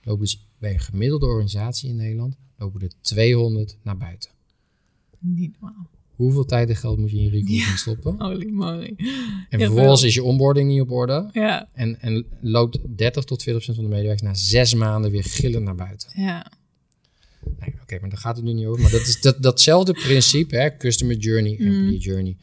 [0.03, 4.29] lopen ze bij een gemiddelde organisatie in Nederland, lopen er 200 naar buiten.
[5.19, 5.89] Niet normaal.
[6.15, 7.75] Hoeveel tijd en geld moet je in je recruiting Ja.
[7.75, 8.15] stoppen?
[8.19, 8.93] Holy moly.
[8.97, 11.29] En Heel vervolgens is je onboarding niet op orde.
[11.31, 15.63] Ja, En, en loopt 30 tot 40% van de medewerkers na zes maanden weer gillend
[15.63, 16.09] naar buiten.
[16.15, 16.51] ja.
[17.59, 18.81] Nee, Oké, maar daar gaat het nu niet over.
[18.81, 20.77] Maar dat is dat, datzelfde principe, hè?
[20.77, 21.97] customer journey, employee Mm.
[21.97, 22.37] journey.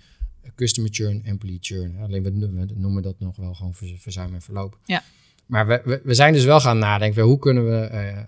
[0.55, 1.97] Customer churn, employee churn.
[1.99, 2.31] Alleen we,
[2.75, 4.79] noemen- dat nog wel gewoon ver- verzuim en verloop.
[4.85, 5.05] Ja.
[5.49, 8.25] Maar we, we, we zijn dus wel gaan nadenken, hoe kunnen we eh, eh,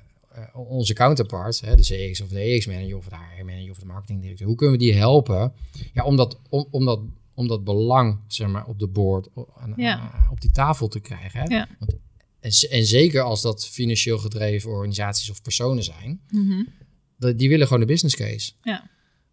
[0.53, 3.87] onze counterparts, hè, de CX of de EX manager of de HR manager of de
[3.87, 5.53] marketing directeur, hoe kunnen we die helpen
[5.93, 7.01] ja, om, dat, om, om, dat,
[7.35, 9.29] om dat belang zeg maar, op de board,
[9.77, 10.13] Ja.
[10.31, 11.41] op die tafel te krijgen.
[11.41, 11.55] Hè?
[11.57, 11.69] Ja.
[11.79, 11.95] Want,
[12.71, 16.63] en, zeker als dat financieel gedreven organisaties of personen zijn, Mhm.
[17.19, 18.53] dat- die willen gewoon de business case.
[18.63, 18.91] Ja.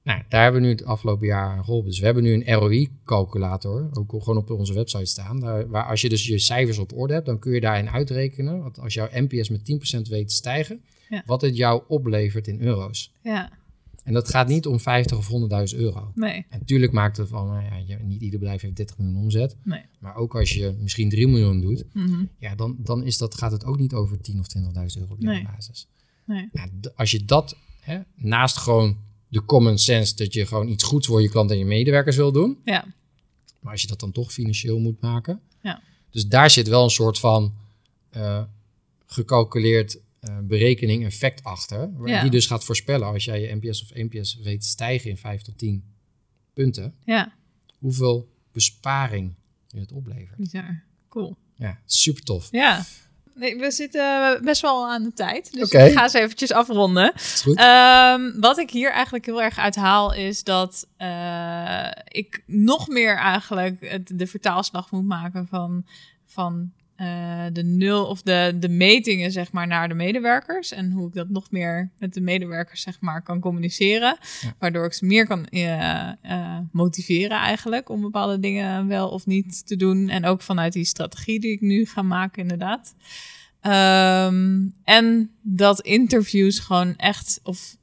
[0.07, 1.89] Nou, daar hebben we nu het afgelopen jaar geholpen.
[1.89, 5.39] Dus we hebben nu een ROI-calculator, ook gewoon op onze website staan.
[5.39, 8.59] Daar, waar als je dus je cijfers op orde hebt, dan kun je daarin uitrekenen.
[8.63, 11.23] Want als jouw NPS met 10% weet te stijgen, Ja.
[11.25, 13.13] wat het jou oplevert in euro's.
[13.21, 13.49] Ja,
[14.03, 16.11] En dat gaat niet om 50 of 100.000 euro.
[16.15, 16.45] nee.
[16.49, 19.55] En natuurlijk maakt het van, nou ja, niet ieder bedrijf heeft 30 miljoen omzet.
[19.63, 19.81] Nee.
[19.99, 22.23] Maar ook als je misschien 3 miljoen doet, Mhm.
[22.39, 25.19] ja, dan, dan is dat, gaat het ook niet over 10 of 20.000 euro op
[25.19, 25.41] Nee.
[25.41, 25.87] jaarbasis.
[26.25, 26.49] Nee.
[26.51, 28.97] Nou, d- als je dat, hè, naast gewoon
[29.27, 32.31] de common sense dat je gewoon iets goeds voor je klant en je medewerkers wil
[32.31, 32.85] doen, Ja,
[33.59, 35.41] maar als je dat dan toch financieel moet maken.
[35.61, 35.81] Ja.
[36.09, 37.53] Dus daar zit wel een soort van
[38.09, 38.43] eh,
[39.05, 42.21] gecalculeerd eh, berekening effect achter, waar- Ja.
[42.21, 45.57] die dus gaat voorspellen als jij je NPS of NPS weet stijgen in 5 tot
[45.57, 45.83] 10
[46.53, 47.33] punten, ja.
[47.79, 49.33] hoeveel besparing
[49.67, 50.37] je het oplevert.
[50.37, 50.83] Bizar.
[51.09, 51.35] Cool.
[51.55, 52.47] Ja, super tof.
[52.51, 52.85] Ja.
[53.37, 55.53] Nee, we zitten best wel aan de tijd.
[55.53, 55.83] Dus Oké.
[55.83, 57.13] ik ga ze eventjes afronden.
[57.53, 63.75] Ehm, wat ik hier eigenlijk heel erg uithaal is dat eh, ik nog meer eigenlijk
[63.79, 65.85] het, de vertaalslag moet maken van,
[66.25, 71.07] van eh, de nul of de, de metingen zeg maar naar de medewerkers en hoe
[71.07, 74.53] ik dat nog meer met de medewerkers zeg maar kan communiceren, Ja.
[74.59, 79.67] waardoor ik ze meer kan eh, eh, motiveren eigenlijk om bepaalde dingen wel of niet
[79.67, 82.95] te doen en ook vanuit die strategie die ik nu ga maken inderdaad.
[83.61, 87.77] Ehm, en dat interviews gewoon echt, of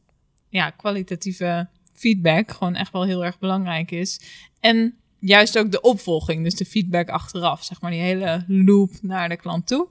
[0.49, 4.21] ja, kwalitatieve feedback gewoon echt wel heel erg belangrijk is.
[4.61, 4.95] En
[5.25, 9.37] juist ook de opvolging, dus de feedback achteraf, zeg maar die hele loop naar de
[9.37, 9.87] klant toe.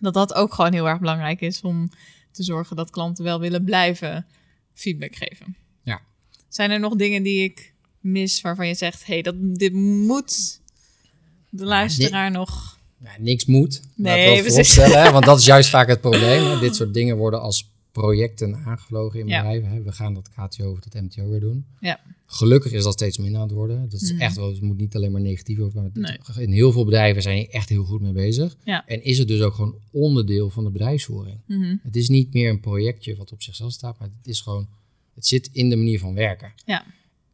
[0.00, 1.90] Dat dat ook gewoon heel erg belangrijk is om
[2.30, 4.26] te zorgen dat klanten wel willen blijven
[4.74, 5.56] feedback geven.
[5.82, 6.00] Ja.
[6.48, 10.60] Zijn er nog dingen die ik mis waarvan je zegt, hey, dat, dit moet
[11.50, 12.78] de luisteraar nog...
[13.00, 13.82] Ja, niks moet.
[13.94, 16.44] Nee, Nee, we want dat is juist vaak het probleem.
[16.44, 16.58] Hè.
[16.66, 19.84] Dit soort dingen worden als projecten aangevlogen in bedrijven.
[19.84, 21.66] We gaan dat KTO of dat MTO weer doen.
[21.80, 22.00] Ja.
[22.26, 23.88] Gelukkig is dat steeds minder aan het worden.
[23.88, 24.20] Dat is Mhm.
[24.20, 25.90] echt wel, het moet niet alleen maar negatief worden.
[25.94, 26.18] Maar Nee.
[26.24, 28.56] het- in heel veel bedrijven zijn hier echt heel goed mee bezig.
[28.64, 28.86] Ja.
[28.86, 31.38] En is het dus ook gewoon onderdeel van de bedrijfsvoering.
[31.46, 31.76] Mhm.
[31.82, 34.68] Het is niet meer een projectje wat op zichzelf staat, maar het is gewoon,
[35.14, 36.52] het zit in de manier van werken.
[36.64, 36.84] Ja.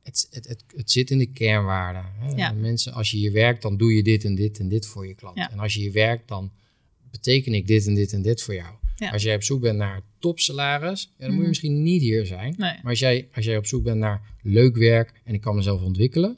[0.02, 2.04] Het, het, het, het zit in de kernwaarden.
[2.36, 2.52] Ja.
[2.52, 5.14] Mensen, als je hier werkt, dan doe je dit en dit en dit voor je
[5.14, 5.36] klant.
[5.50, 6.50] En als je hier werkt, dan
[7.10, 8.74] beteken ik dit en dit en dit voor jou.
[9.00, 9.10] Ja.
[9.10, 11.42] Als jij op zoek bent naar topsalaris, ja, dan moet Mhm.
[11.42, 12.54] je misschien niet hier zijn.
[12.58, 12.72] Nee.
[12.82, 15.82] Maar als jij, als jij op zoek bent naar leuk werk en ik kan mezelf
[15.82, 16.36] ontwikkelen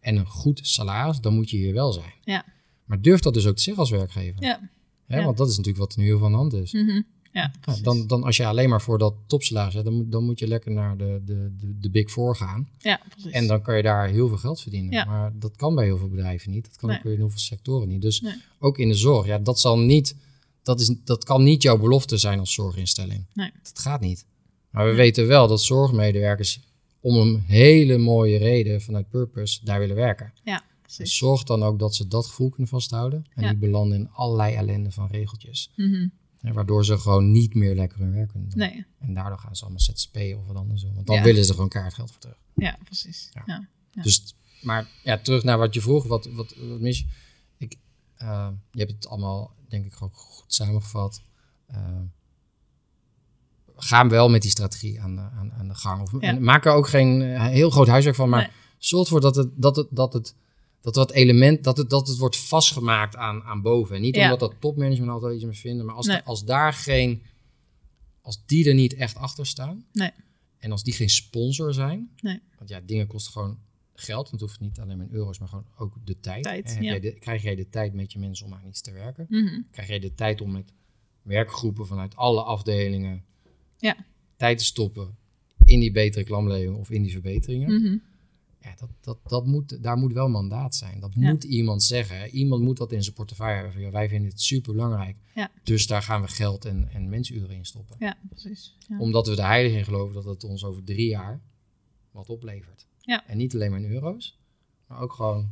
[0.00, 2.12] en een goed salaris, dan moet je hier wel zijn.
[2.24, 2.44] Ja.
[2.84, 4.42] Maar durf dat dus ook te zeggen als werkgever.
[4.42, 4.70] Ja.
[5.06, 5.18] Hè?
[5.18, 5.24] Ja.
[5.24, 6.72] Want dat is natuurlijk wat er nu heel aan de hand is.
[6.72, 7.02] Mhm.
[7.32, 7.52] Ja,
[7.82, 10.46] dan, dan als je alleen maar voor dat topsalaris hebt, dan moet, dan moet je
[10.46, 12.68] lekker naar de, de, de, de Big Four gaan.
[12.78, 13.30] ja, precies.
[13.32, 14.92] En dan kan je daar heel veel geld verdienen.
[14.92, 15.04] Ja.
[15.04, 16.64] Maar dat kan bij heel veel bedrijven niet.
[16.64, 16.98] Dat kan Nee.
[16.98, 18.02] ook in heel veel sectoren niet.
[18.02, 18.34] Dus Nee.
[18.58, 20.16] ook in de zorg, ja, dat zal niet,
[20.64, 23.26] dat, is, dat kan niet jouw belofte zijn als zorginstelling.
[23.34, 23.50] Nee.
[23.62, 24.26] Dat gaat niet.
[24.70, 26.60] Maar we weten wel dat zorgmedewerkers
[27.00, 30.32] om een hele mooie reden vanuit purpose daar willen werken.
[30.44, 30.64] ja,
[30.96, 33.26] Dus zorg dan ook dat ze dat gevoel kunnen vasthouden.
[33.34, 33.50] En Ja.
[33.50, 35.70] niet belanden in allerlei ellende van regeltjes.
[36.40, 38.58] Hè, waardoor ze gewoon niet meer lekker hun werk kunnen doen.
[38.58, 40.94] Nee, En daardoor gaan ze allemaal ZZP of wat anders doen.
[40.94, 41.22] Want dan Ja.
[41.22, 42.36] willen ze gewoon kaartgeld voor terug.
[42.54, 43.30] ja, precies.
[44.02, 46.06] Dus, maar ja, terug naar wat je vroeg.
[46.06, 47.04] Wat, wat, wat mis je?
[48.14, 51.22] Ik, eh, je hebt het allemaal, denk ik, gewoon goed samengevat.
[51.66, 52.00] Eh,
[53.76, 56.02] ga wel met die strategie aan de, aan, aan de gang.
[56.02, 56.18] Of, Ja.
[56.20, 58.28] en maak er ook geen eh, heel groot huiswerk van.
[58.28, 58.50] Maar Nee.
[58.78, 60.34] zorg ervoor dat het, dat het, dat het,
[60.80, 63.96] dat dat element, dat het, dat het wordt vastgemaakt aan, aan boven.
[63.96, 64.22] En niet Ja.
[64.24, 65.86] omdat dat topmanagement altijd iets mee vinden.
[65.86, 66.20] Maar als, Nee.
[66.22, 67.22] als daar geen,
[68.22, 69.84] als die er niet echt achter staan.
[69.92, 70.10] Nee.
[70.58, 72.10] En als die geen sponsor zijn.
[72.20, 72.40] Nee.
[72.58, 73.58] Want ja, dingen kosten gewoon
[73.94, 74.30] geld.
[74.30, 76.42] Het hoeft niet alleen maar in euro's, maar gewoon ook de tijd.
[76.42, 76.80] Tijd, ja.
[76.80, 79.26] jij de, krijg jij de tijd met je mensen om aan iets te werken?
[79.28, 79.60] Mhm.
[79.70, 80.72] Krijg jij de tijd om met
[81.22, 83.24] werkgroepen vanuit alle afdelingen
[83.78, 83.96] Ja.
[84.36, 85.16] tijd te stoppen
[85.64, 87.80] in die betere klantleving of in die verbeteringen?
[87.80, 87.96] Mhm.
[88.60, 91.00] Ja, dat, dat, dat moet, daar moet wel mandaat zijn.
[91.00, 91.30] Dat Ja.
[91.30, 92.28] moet iemand zeggen.
[92.30, 93.72] Iemand moet dat in zijn portefeuille hebben.
[93.72, 95.16] Van, ja, wij vinden het super belangrijk.
[95.34, 95.50] Ja.
[95.62, 97.96] Dus daar gaan we geld en, en mensuren in stoppen.
[97.98, 98.76] Ja, precies.
[98.88, 98.98] Ja.
[98.98, 101.40] Omdat we er heilig in geloven dat het ons over drie jaar
[102.10, 102.86] wat oplevert.
[103.06, 103.22] Ja.
[103.26, 104.38] En niet alleen maar in euro's,
[104.86, 105.48] maar ook gewoon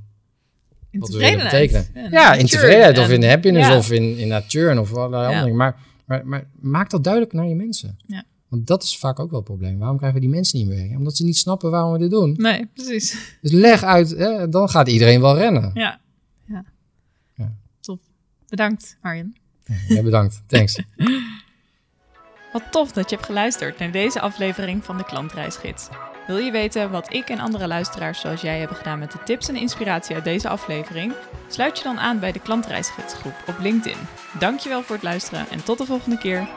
[0.91, 1.51] In wat tevredenheid.
[1.51, 2.05] betekenen.
[2.05, 3.77] En Ja, in tevredenheid of in happiness ja.
[3.77, 5.27] of in, in of allerlei Ja.
[5.29, 5.57] andere dingen.
[5.57, 5.77] Maar,
[6.07, 7.99] maar, maar maak dat duidelijk naar je mensen.
[8.07, 8.25] Ja.
[8.49, 9.79] Want dat is vaak ook wel het probleem.
[9.79, 10.97] Waarom krijgen we die mensen niet meer?
[10.97, 12.35] Omdat ze niet snappen waarom we dit doen.
[12.39, 13.37] Nee, precies.
[13.41, 15.71] Dus leg uit, hè, dan gaat iedereen wel rennen.
[15.75, 16.01] Ja.
[16.47, 16.65] ja.
[17.35, 17.53] Ja.
[17.81, 18.01] Top.
[18.49, 19.37] Bedankt, Arjen.
[19.89, 20.43] Ja, bedankt.
[20.47, 20.79] Thanks.
[22.53, 25.89] Wat tof dat je hebt geluisterd naar deze aflevering van de Klantreisgids.
[26.27, 29.49] Wil je weten wat ik en andere luisteraars zoals jij hebben gedaan met de tips
[29.49, 31.13] en inspiratie uit deze aflevering?
[31.49, 33.99] Sluit je dan aan bij de Klantreisgidsgroep op LinkedIn.
[34.39, 36.49] Dankjewel voor het luisteren en tot de volgende keer.